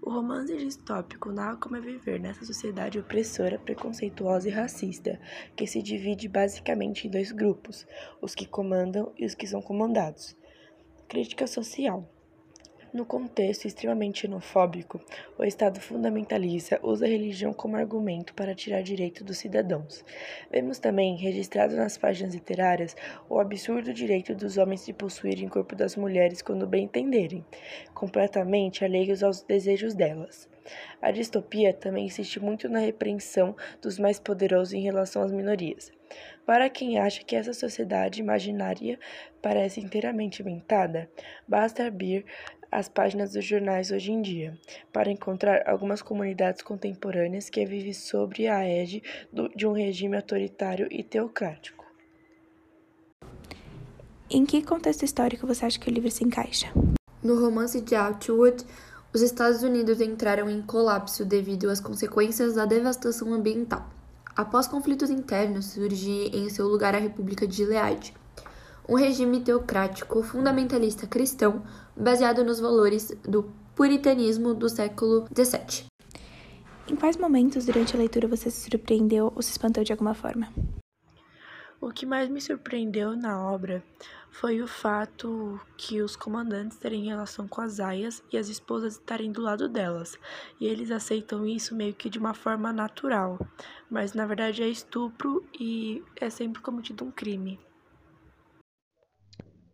O 0.00 0.08
romance 0.08 0.56
distópico 0.56 1.32
narra 1.32 1.56
como 1.56 1.74
é 1.74 1.80
viver 1.80 2.20
nessa 2.20 2.44
sociedade 2.44 3.00
opressora, 3.00 3.58
preconceituosa 3.58 4.48
e 4.48 4.52
racista, 4.52 5.20
que 5.56 5.66
se 5.66 5.82
divide 5.82 6.28
basicamente 6.28 7.08
em 7.08 7.10
dois 7.10 7.32
grupos: 7.32 7.84
os 8.22 8.36
que 8.36 8.46
comandam 8.46 9.12
e 9.18 9.26
os 9.26 9.34
que 9.34 9.48
são 9.48 9.60
comandados. 9.60 10.36
Crítica 11.08 11.48
social. 11.48 12.08
No 12.94 13.04
contexto 13.04 13.64
extremamente 13.64 14.20
xenofóbico, 14.20 15.00
o 15.36 15.42
Estado 15.42 15.80
fundamentalista 15.80 16.78
usa 16.80 17.06
a 17.06 17.08
religião 17.08 17.52
como 17.52 17.76
argumento 17.76 18.32
para 18.34 18.54
tirar 18.54 18.84
direito 18.84 19.24
dos 19.24 19.38
cidadãos. 19.38 20.04
Vemos 20.48 20.78
também, 20.78 21.16
registrado 21.16 21.74
nas 21.74 21.98
páginas 21.98 22.32
literárias, 22.34 22.94
o 23.28 23.40
absurdo 23.40 23.92
direito 23.92 24.32
dos 24.32 24.58
homens 24.58 24.86
de 24.86 24.92
possuírem 24.92 25.48
o 25.48 25.50
corpo 25.50 25.74
das 25.74 25.96
mulheres 25.96 26.40
quando 26.40 26.68
bem 26.68 26.84
entenderem, 26.84 27.44
completamente 27.92 28.84
alheios 28.84 29.24
aos 29.24 29.42
desejos 29.42 29.92
delas. 29.92 30.48
A 31.02 31.10
distopia 31.10 31.74
também 31.74 32.06
insiste 32.06 32.38
muito 32.38 32.68
na 32.68 32.78
repreensão 32.78 33.56
dos 33.82 33.98
mais 33.98 34.20
poderosos 34.20 34.72
em 34.72 34.82
relação 34.82 35.22
às 35.22 35.32
minorias. 35.32 35.92
Para 36.46 36.70
quem 36.70 36.98
acha 36.98 37.24
que 37.24 37.34
essa 37.34 37.52
sociedade 37.52 38.20
imaginária 38.20 38.98
parece 39.42 39.80
inteiramente 39.80 40.40
inventada, 40.42 41.10
basta 41.46 41.86
abrir 41.86 42.24
as 42.74 42.88
páginas 42.88 43.32
dos 43.32 43.44
jornais 43.44 43.92
hoje 43.92 44.10
em 44.10 44.20
dia, 44.20 44.58
para 44.92 45.10
encontrar 45.10 45.62
algumas 45.64 46.02
comunidades 46.02 46.60
contemporâneas 46.60 47.48
que 47.48 47.64
vivem 47.64 47.92
sob 47.92 48.48
a 48.48 48.64
égide 48.64 49.00
de 49.54 49.64
um 49.64 49.72
regime 49.72 50.16
autoritário 50.16 50.88
e 50.90 51.04
teocrático. 51.04 51.84
Em 54.28 54.44
que 54.44 54.60
contexto 54.60 55.04
histórico 55.04 55.46
você 55.46 55.66
acha 55.66 55.78
que 55.78 55.88
o 55.88 55.92
livro 55.92 56.10
se 56.10 56.24
encaixa? 56.24 56.66
No 57.22 57.40
romance 57.40 57.80
de 57.80 57.94
Atwood, 57.94 58.64
os 59.12 59.22
Estados 59.22 59.62
Unidos 59.62 60.00
entraram 60.00 60.50
em 60.50 60.60
colapso 60.60 61.24
devido 61.24 61.70
às 61.70 61.78
consequências 61.78 62.54
da 62.54 62.66
devastação 62.66 63.32
ambiental. 63.32 63.88
Após 64.34 64.66
conflitos 64.66 65.10
internos, 65.10 65.66
surge 65.66 66.10
em 66.36 66.48
seu 66.48 66.66
lugar 66.66 66.96
a 66.96 66.98
República 66.98 67.46
de 67.46 67.54
Gilead, 67.54 68.12
um 68.88 68.94
regime 68.96 69.40
teocrático 69.40 70.22
fundamentalista 70.22 71.06
cristão 71.06 71.62
baseado 71.96 72.44
nos 72.44 72.60
valores 72.60 73.16
do 73.22 73.44
puritanismo 73.74 74.54
do 74.54 74.68
século 74.68 75.26
XVII. 75.34 75.86
Em 76.86 76.94
quais 76.94 77.16
momentos 77.16 77.64
durante 77.64 77.96
a 77.96 77.98
leitura 77.98 78.28
você 78.28 78.50
se 78.50 78.68
surpreendeu 78.68 79.32
ou 79.34 79.40
se 79.40 79.52
espantou 79.52 79.82
de 79.82 79.92
alguma 79.92 80.14
forma? 80.14 80.52
O 81.80 81.90
que 81.90 82.06
mais 82.06 82.28
me 82.28 82.40
surpreendeu 82.40 83.16
na 83.16 83.42
obra 83.42 83.82
foi 84.30 84.60
o 84.60 84.66
fato 84.66 85.60
que 85.76 86.02
os 86.02 86.16
comandantes 86.16 86.78
terem 86.78 87.04
relação 87.04 87.46
com 87.48 87.60
as 87.60 87.80
aias 87.80 88.22
e 88.32 88.36
as 88.36 88.48
esposas 88.48 88.94
estarem 88.94 89.30
do 89.30 89.40
lado 89.40 89.68
delas, 89.68 90.18
e 90.60 90.66
eles 90.66 90.90
aceitam 90.90 91.46
isso 91.46 91.74
meio 91.74 91.94
que 91.94 92.10
de 92.10 92.18
uma 92.18 92.34
forma 92.34 92.72
natural, 92.72 93.38
mas 93.90 94.12
na 94.12 94.26
verdade 94.26 94.62
é 94.62 94.68
estupro 94.68 95.44
e 95.58 96.02
é 96.16 96.30
sempre 96.30 96.62
cometido 96.62 97.04
um 97.04 97.10
crime. 97.10 97.58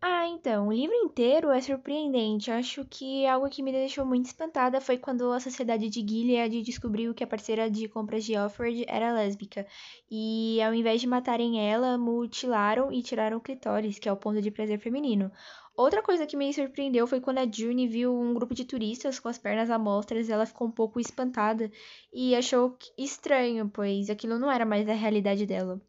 Ah, 0.02 0.26
então, 0.26 0.68
o 0.68 0.72
livro 0.72 0.94
inteiro 0.96 1.50
é 1.50 1.60
surpreendente. 1.60 2.50
Acho 2.50 2.84
que 2.86 3.26
algo 3.26 3.48
que 3.50 3.62
me 3.62 3.70
deixou 3.72 4.04
muito 4.04 4.26
espantada 4.26 4.80
foi 4.80 4.96
quando 4.98 5.30
a 5.32 5.40
sociedade 5.40 5.88
de 5.90 6.00
Gilead 6.00 6.62
descobriu 6.62 7.14
que 7.14 7.22
a 7.24 7.26
parceira 7.26 7.70
de 7.70 7.86
compras 7.88 8.24
de 8.24 8.34
Alfred 8.34 8.84
era 8.88 9.12
lésbica. 9.12 9.66
E 10.10 10.60
ao 10.62 10.72
invés 10.74 11.00
de 11.02 11.06
matarem 11.06 11.60
ela, 11.68 11.98
mutilaram 11.98 12.90
e 12.92 13.02
tiraram 13.02 13.36
o 13.38 13.40
clitóris, 13.40 13.98
que 13.98 14.08
é 14.08 14.12
o 14.12 14.16
ponto 14.16 14.40
de 14.40 14.50
prazer 14.50 14.78
feminino. 14.78 15.30
Outra 15.76 16.02
coisa 16.02 16.26
que 16.26 16.36
me 16.36 16.52
surpreendeu 16.52 17.06
foi 17.06 17.20
quando 17.20 17.38
a 17.38 17.50
June 17.50 17.86
viu 17.88 18.14
um 18.14 18.32
grupo 18.34 18.54
de 18.54 18.64
turistas 18.64 19.18
com 19.18 19.28
as 19.28 19.38
pernas 19.38 19.70
à 19.70 19.78
mostra, 19.78 20.20
ela 20.20 20.46
ficou 20.46 20.68
um 20.68 20.70
pouco 20.72 21.00
espantada 21.00 21.70
e 22.12 22.34
achou 22.34 22.76
estranho, 22.98 23.68
pois 23.68 24.08
aquilo 24.10 24.38
não 24.38 24.50
era 24.50 24.64
mais 24.66 24.88
a 24.88 24.94
realidade 24.94 25.46
dela. 25.46 25.80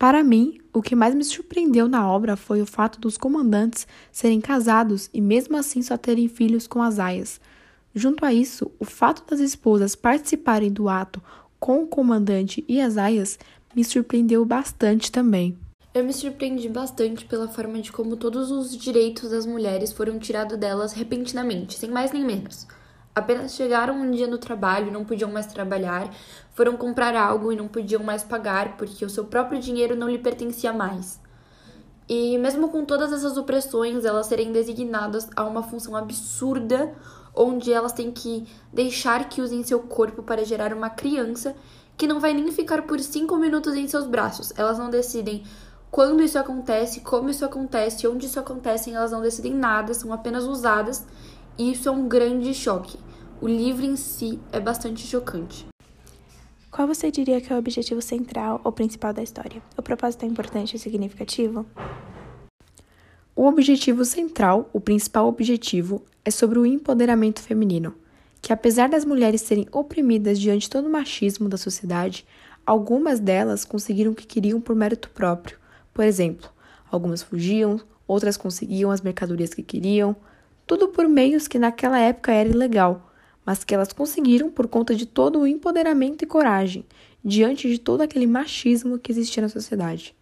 Para 0.00 0.24
mim, 0.24 0.56
o 0.72 0.80
que 0.80 0.96
mais 0.96 1.14
me 1.14 1.22
surpreendeu 1.22 1.86
na 1.86 2.10
obra 2.10 2.34
foi 2.34 2.62
o 2.62 2.66
fato 2.66 2.98
dos 2.98 3.18
comandantes 3.18 3.86
serem 4.10 4.40
casados 4.40 5.10
e 5.12 5.20
mesmo 5.20 5.58
assim 5.58 5.82
só 5.82 5.98
terem 5.98 6.26
filhos 6.26 6.66
com 6.66 6.80
as 6.80 6.98
aias. 6.98 7.38
Junto 7.94 8.24
a 8.24 8.32
isso, 8.32 8.70
o 8.78 8.84
fato 8.86 9.22
das 9.28 9.40
esposas 9.40 9.94
participarem 9.94 10.72
do 10.72 10.88
ato 10.88 11.22
com 11.58 11.82
o 11.82 11.86
comandante 11.86 12.64
e 12.66 12.80
as 12.80 12.96
aias 12.96 13.38
me 13.76 13.84
surpreendeu 13.84 14.42
bastante 14.42 15.12
também. 15.12 15.54
Eu 15.92 16.02
me 16.02 16.14
surpreendi 16.14 16.66
bastante 16.70 17.26
pela 17.26 17.46
forma 17.46 17.78
de 17.82 17.92
como 17.92 18.16
todos 18.16 18.50
os 18.50 18.74
direitos 18.74 19.30
das 19.30 19.44
mulheres 19.44 19.92
foram 19.92 20.18
tirados 20.18 20.56
delas 20.56 20.94
repentinamente, 20.94 21.78
sem 21.78 21.90
mais 21.90 22.10
nem 22.10 22.24
menos. 22.24 22.66
Apenas 23.14 23.54
chegaram 23.54 23.94
um 23.94 24.10
dia 24.10 24.28
no 24.28 24.38
trabalho 24.38 24.88
e 24.88 24.90
não 24.90 25.04
podiam 25.04 25.30
mais 25.30 25.46
trabalhar, 25.46 26.08
foram 26.52 26.76
comprar 26.76 27.16
algo 27.16 27.52
e 27.52 27.56
não 27.56 27.66
podiam 27.66 28.02
mais 28.02 28.22
pagar 28.22 28.76
porque 28.76 29.04
o 29.04 29.10
seu 29.10 29.24
próprio 29.24 29.60
dinheiro 29.60 29.96
não 29.96 30.08
lhe 30.08 30.18
pertencia 30.18 30.72
mais. 30.72 31.20
E 32.08 32.38
mesmo 32.38 32.68
com 32.68 32.84
todas 32.84 33.12
essas 33.12 33.36
opressões, 33.36 34.04
elas 34.04 34.26
serem 34.26 34.52
designadas 34.52 35.28
a 35.36 35.44
uma 35.44 35.62
função 35.62 35.96
absurda, 35.96 36.92
onde 37.34 37.72
elas 37.72 37.92
têm 37.92 38.10
que 38.10 38.46
deixar 38.72 39.28
que 39.28 39.40
usem 39.40 39.62
seu 39.62 39.80
corpo 39.80 40.22
para 40.22 40.44
gerar 40.44 40.72
uma 40.72 40.90
criança 40.90 41.54
que 41.96 42.06
não 42.06 42.18
vai 42.18 42.32
nem 42.32 42.50
ficar 42.50 42.82
por 42.82 42.98
cinco 42.98 43.36
minutos 43.36 43.74
em 43.74 43.86
seus 43.86 44.06
braços. 44.06 44.52
Elas 44.56 44.78
não 44.78 44.90
decidem 44.90 45.44
quando 45.90 46.22
isso 46.22 46.38
acontece, 46.38 47.00
como 47.00 47.28
isso 47.28 47.44
acontece, 47.44 48.06
onde 48.06 48.26
isso 48.26 48.38
acontece, 48.38 48.92
elas 48.92 49.10
não 49.10 49.20
decidem 49.20 49.52
nada, 49.52 49.92
são 49.92 50.12
apenas 50.12 50.44
usadas 50.44 51.04
e 51.60 51.72
isso 51.72 51.90
é 51.90 51.92
um 51.92 52.08
grande 52.08 52.54
choque. 52.54 52.96
O 53.38 53.46
livro 53.46 53.84
em 53.84 53.94
si 53.94 54.40
é 54.50 54.58
bastante 54.58 55.06
chocante. 55.06 55.66
Qual 56.70 56.88
você 56.88 57.10
diria 57.10 57.38
que 57.38 57.52
é 57.52 57.56
o 57.56 57.58
objetivo 57.58 58.00
central 58.00 58.62
ou 58.64 58.72
principal 58.72 59.12
da 59.12 59.22
história? 59.22 59.60
O 59.76 59.82
propósito 59.82 60.24
é 60.24 60.26
importante 60.26 60.74
e 60.74 60.78
significativo? 60.78 61.66
O 63.36 63.44
objetivo 63.44 64.06
central, 64.06 64.70
o 64.72 64.80
principal 64.80 65.28
objetivo, 65.28 66.02
é 66.24 66.30
sobre 66.30 66.58
o 66.58 66.64
empoderamento 66.64 67.42
feminino, 67.42 67.94
que 68.40 68.54
apesar 68.54 68.88
das 68.88 69.04
mulheres 69.04 69.42
serem 69.42 69.66
oprimidas 69.70 70.40
diante 70.40 70.62
de 70.62 70.70
todo 70.70 70.86
o 70.86 70.90
machismo 70.90 71.46
da 71.46 71.58
sociedade, 71.58 72.26
algumas 72.64 73.20
delas 73.20 73.66
conseguiram 73.66 74.12
o 74.12 74.14
que 74.14 74.26
queriam 74.26 74.62
por 74.62 74.74
mérito 74.74 75.10
próprio. 75.10 75.58
Por 75.92 76.06
exemplo, 76.06 76.48
algumas 76.90 77.22
fugiam, 77.22 77.78
outras 78.08 78.38
conseguiam 78.38 78.90
as 78.90 79.02
mercadorias 79.02 79.52
que 79.52 79.62
queriam, 79.62 80.16
tudo 80.70 80.86
por 80.86 81.08
meios 81.08 81.48
que 81.48 81.58
naquela 81.58 81.98
época 81.98 82.30
era 82.30 82.48
ilegal, 82.48 83.12
mas 83.44 83.64
que 83.64 83.74
elas 83.74 83.92
conseguiram 83.92 84.52
por 84.52 84.68
conta 84.68 84.94
de 84.94 85.04
todo 85.04 85.40
o 85.40 85.46
empoderamento 85.48 86.22
e 86.22 86.28
coragem, 86.28 86.86
diante 87.24 87.68
de 87.68 87.76
todo 87.76 88.02
aquele 88.02 88.24
machismo 88.24 88.96
que 88.96 89.10
existia 89.10 89.42
na 89.42 89.48
sociedade. 89.48 90.14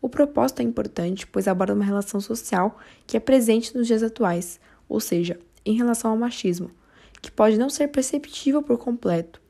O 0.00 0.08
propósito 0.08 0.58
é 0.58 0.64
importante, 0.64 1.24
pois 1.24 1.46
aborda 1.46 1.74
uma 1.74 1.84
relação 1.84 2.20
social 2.20 2.80
que 3.06 3.16
é 3.16 3.20
presente 3.20 3.76
nos 3.76 3.86
dias 3.86 4.02
atuais, 4.02 4.58
ou 4.88 4.98
seja, 4.98 5.38
em 5.64 5.76
relação 5.76 6.10
ao 6.10 6.16
machismo, 6.16 6.72
que 7.20 7.30
pode 7.30 7.56
não 7.56 7.70
ser 7.70 7.86
perceptível 7.86 8.60
por 8.60 8.78
completo. 8.78 9.40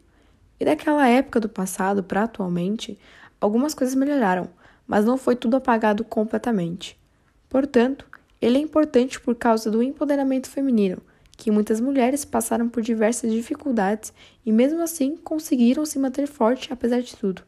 E 0.60 0.66
daquela 0.66 1.08
época 1.08 1.40
do 1.40 1.48
passado 1.48 2.02
para 2.02 2.24
atualmente, 2.24 2.98
algumas 3.40 3.72
coisas 3.72 3.94
melhoraram, 3.94 4.50
mas 4.86 5.02
não 5.02 5.16
foi 5.16 5.34
tudo 5.34 5.56
apagado 5.56 6.04
completamente. 6.04 7.00
Portanto, 7.48 8.06
ele 8.42 8.58
é 8.58 8.60
importante 8.60 9.20
por 9.20 9.36
causa 9.36 9.70
do 9.70 9.82
empoderamento 9.82 10.50
feminino, 10.50 11.00
que 11.36 11.50
muitas 11.50 11.80
mulheres 11.80 12.24
passaram 12.24 12.68
por 12.68 12.82
diversas 12.82 13.30
dificuldades 13.32 14.12
e, 14.44 14.50
mesmo 14.50 14.82
assim, 14.82 15.16
conseguiram 15.16 15.86
se 15.86 15.98
manter 15.98 16.26
forte 16.26 16.72
apesar 16.72 17.00
de 17.00 17.16
tudo. 17.16 17.42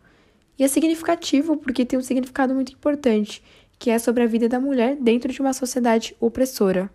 E 0.57 0.63
é 0.63 0.69
significativo 0.69 1.57
porque 1.57 1.85
tem 1.85 1.99
um 1.99 2.03
significado 2.03 2.55
muito 2.55 2.73
importante, 2.73 3.43
que 3.77 3.91
é 3.91 3.99
sobre 3.99 4.23
a 4.23 4.27
vida 4.27 4.49
da 4.49 4.61
mulher 4.61 4.97
dentro 4.97 5.33
de 5.33 5.41
uma 5.41 5.53
sociedade 5.53 6.17
opressora. 6.21 6.89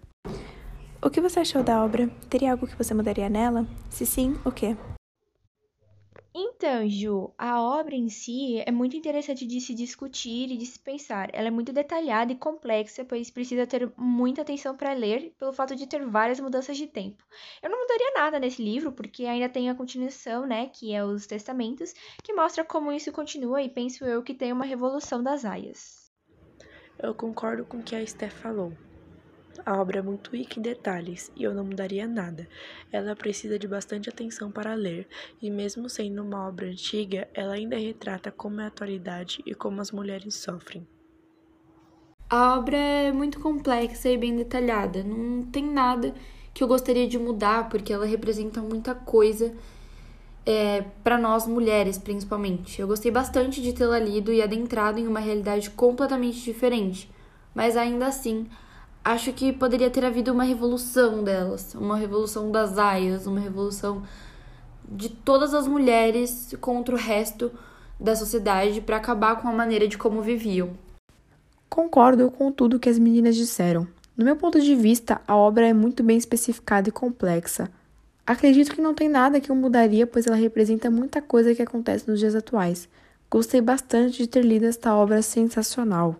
O 1.01 1.09
que 1.09 1.19
você 1.19 1.41
achou 1.41 1.62
da 1.62 1.83
obra? 1.83 2.09
Teria 2.29 2.53
algo 2.53 2.67
que 2.67 2.77
você 2.77 2.93
mudaria 2.93 3.29
nela? 3.29 3.67
Se 3.89 4.05
sim, 4.05 4.35
o 4.45 4.51
quê? 4.51 4.77
Então, 6.41 6.88
Ju, 6.89 7.34
a 7.38 7.62
obra 7.62 7.93
em 7.93 8.08
si 8.08 8.63
é 8.65 8.71
muito 8.71 8.95
interessante 8.95 9.45
de 9.45 9.60
se 9.60 9.73
discutir 9.75 10.49
e 10.49 10.56
de 10.56 10.65
se 10.65 10.80
pensar. 10.80 11.30
Ela 11.34 11.49
é 11.49 11.52
muito 11.52 11.73
detalhada 11.73 12.32
e 12.32 12.38
complexa, 12.38 13.04
pois 13.04 13.30
precisa 13.30 13.67
ter 13.67 13.91
muita 13.97 14.41
atenção 14.41 14.78
para 14.78 14.93
ler, 14.93 15.34
pelo 15.38 15.52
fato 15.52 15.75
de 15.75 15.86
ter 15.86 16.06
várias 16.06 16.39
mudanças 16.39 16.78
de 16.78 16.88
tempo. 16.88 17.21
Eu 17.62 17.69
não 17.69 17.82
mudaria 17.82 18.13
nada 18.15 18.39
nesse 18.39 18.63
livro, 18.63 18.93
porque 18.93 19.25
ainda 19.25 19.49
tem 19.49 19.69
a 19.69 19.75
continuação, 19.75 20.45
né, 20.45 20.67
que 20.67 20.93
é 20.93 21.04
os 21.04 21.28
Testamentos, 21.28 21.93
que 22.23 22.34
mostra 22.34 22.63
como 22.63 22.93
isso 22.93 23.12
continua 23.12 23.62
e 23.62 23.67
penso 23.67 24.06
eu 24.06 24.23
que 24.23 24.34
tem 24.34 24.54
uma 24.54 24.63
revolução 24.63 25.21
das 25.21 25.43
aias. 25.43 26.10
Eu 26.97 27.13
concordo 27.13 27.65
com 27.65 27.80
o 27.80 27.84
que 27.84 27.97
a 27.97 28.02
Esther 28.02 28.32
falou. 28.32 28.71
A 29.65 29.80
obra 29.80 30.00
é 30.00 30.02
muito 30.02 30.36
rica 30.36 30.60
em 30.60 30.62
detalhes 30.62 31.32
e 31.36 31.43
eu 31.43 31.54
não 31.54 31.63
mudaria 31.63 32.08
nada. 32.08 32.48
Ela 32.91 33.15
precisa 33.15 33.60
de 33.60 33.67
bastante 33.67 34.10
atenção 34.10 34.52
para 34.52 34.74
ler, 34.74 35.08
e 35.41 35.50
mesmo 35.50 35.89
sendo 35.89 36.24
uma 36.24 36.48
obra 36.48 36.67
antiga, 36.67 37.28
ela 37.34 37.54
ainda 37.54 37.78
retrata 37.78 38.32
como 38.32 38.62
é 38.62 38.65
a 38.65 38.67
atualidade 38.67 39.41
e 39.45 39.54
como 39.54 39.82
as 39.82 39.91
mulheres 39.91 40.36
sofrem. 40.36 40.88
A 42.30 42.58
obra 42.58 42.78
é 42.78 43.12
muito 43.12 43.39
complexa 43.39 44.10
e 44.10 44.17
bem 44.17 44.36
detalhada. 44.36 45.04
Não 45.04 45.43
tem 45.43 45.65
nada 45.65 46.13
que 46.54 46.63
eu 46.63 46.67
gostaria 46.67 47.08
de 47.08 47.17
mudar, 47.17 47.69
porque 47.69 47.91
ela 47.91 48.06
representa 48.06 48.62
muita 48.62 48.93
coisa 48.93 49.54
é, 50.45 50.82
para 51.04 51.17
nós 51.17 51.48
mulheres, 51.48 51.98
principalmente. 51.98 52.80
Eu 52.80 52.88
gostei 52.88 53.12
bastante 53.12 53.62
de 53.62 53.74
tê-la 53.74 54.00
lido 54.00 54.32
e 54.32 54.41
adentrado 54.41 55.00
em 55.00 55.08
uma 55.08 55.19
realidade 55.19 55.69
completamente 55.72 56.41
diferente, 56.41 57.10
mas 57.54 57.76
ainda 57.76 58.08
assim 58.08 58.48
acho 59.10 59.34
que 59.34 59.52
poderia 59.52 59.89
ter 59.89 60.06
havido 60.06 60.32
uma 60.32 60.43
revolução 60.43 61.24
delas, 61.24 61.74
uma 61.74 61.98
revolução 61.98 62.52
das 62.52 62.78
aias, 62.78 63.26
uma 63.26 63.39
revolução 63.39 64.04
de 64.88 65.10
todas 65.10 65.54
as 65.56 65.67
mulheres 65.67 66.56
contra 66.62 66.93
o 66.93 66.98
resto 66.98 67.52
da 68.00 68.15
sociedade 68.15 68.82
para 68.82 68.98
acabar 68.98 69.41
com 69.41 69.48
a 69.48 69.52
maneira 69.52 69.88
de 69.88 69.98
como 69.98 70.22
viviam. 70.22 70.72
Concordo 71.67 72.30
com 72.30 72.52
tudo 72.52 72.80
que 72.80 72.89
as 72.89 73.00
meninas 73.00 73.36
disseram. 73.36 73.88
No 74.15 74.24
meu 74.24 74.36
ponto 74.36 74.62
de 74.62 74.76
vista, 74.76 75.22
a 75.28 75.36
obra 75.36 75.67
é 75.67 75.74
muito 75.74 76.04
bem 76.04 76.17
especificada 76.17 76.89
e 76.89 76.91
complexa. 76.91 77.69
Acredito 78.28 78.76
que 78.76 78.82
não 78.82 78.93
tem 78.93 79.10
nada 79.10 79.41
que 79.41 79.50
eu 79.50 79.56
mudaria, 79.56 80.06
pois 80.06 80.28
ela 80.28 80.36
representa 80.36 80.91
muita 80.91 81.19
coisa 81.19 81.56
que 81.56 81.63
acontece 81.63 82.08
nos 82.08 82.19
dias 82.19 82.36
atuais. 82.36 82.88
Gostei 83.30 83.60
bastante 83.60 84.19
de 84.19 84.28
ter 84.28 84.43
lido 84.43 84.65
esta 84.65 84.93
obra 84.93 85.22
sensacional. 85.24 86.15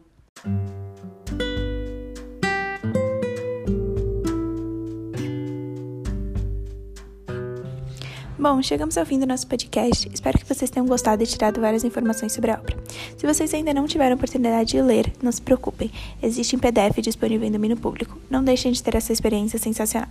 Bom, 8.40 8.62
chegamos 8.62 8.98
ao 8.98 9.06
fim 9.06 9.20
do 9.20 9.28
nosso 9.28 9.46
podcast. 9.48 10.10
Espero 10.14 10.40
que 10.40 10.46
vocês 10.46 10.72
tenham 10.72 10.88
gostado 10.88 11.22
e 11.22 11.28
tirado 11.28 11.60
várias 11.60 11.84
informações 11.84 12.32
sobre 12.32 12.52
a 12.52 12.54
obra. 12.54 12.74
Se 13.18 13.28
vocês 13.28 13.54
ainda 13.54 13.74
não 13.74 13.86
tiveram 13.86 14.16
oportunidade 14.16 14.70
de 14.70 14.82
ler, 14.82 15.12
não 15.22 15.30
se 15.30 15.42
preocupem. 15.42 15.92
Existe 16.24 16.56
em 16.56 16.60
PDF 16.60 17.02
disponível 17.02 17.46
em 17.46 17.52
domínio 17.52 17.76
público. 17.76 18.18
Não 18.30 18.42
deixem 18.42 18.72
de 18.72 18.82
ter 18.82 18.96
essa 18.96 19.12
experiência 19.12 19.60
sensacional. 19.60 20.08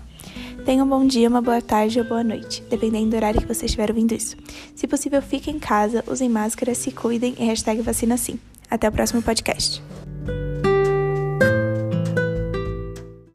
Tenham 0.66 0.84
um 0.84 0.90
bom 0.90 1.06
dia, 1.06 1.26
uma 1.26 1.40
boa 1.40 1.62
tarde 1.62 1.98
ou 2.00 2.04
boa 2.04 2.22
noite, 2.22 2.62
dependendo 2.68 3.08
do 3.08 3.16
horário 3.16 3.40
que 3.40 3.46
vocês 3.46 3.70
estiver 3.70 3.88
ouvindo 3.88 4.12
isso. 4.12 4.36
Se 4.76 4.86
possível, 4.86 5.22
fiquem 5.22 5.56
em 5.56 5.58
casa, 5.58 6.04
usem 6.06 6.28
máscara, 6.28 6.74
se 6.74 6.90
cuidem 6.90 7.34
e 7.38 7.46
hashtag 7.46 7.80
vacina 7.80 8.18
sim. 8.18 8.38
Até 8.70 8.90
o 8.90 8.92
próximo 8.92 9.22
podcast. 9.22 9.82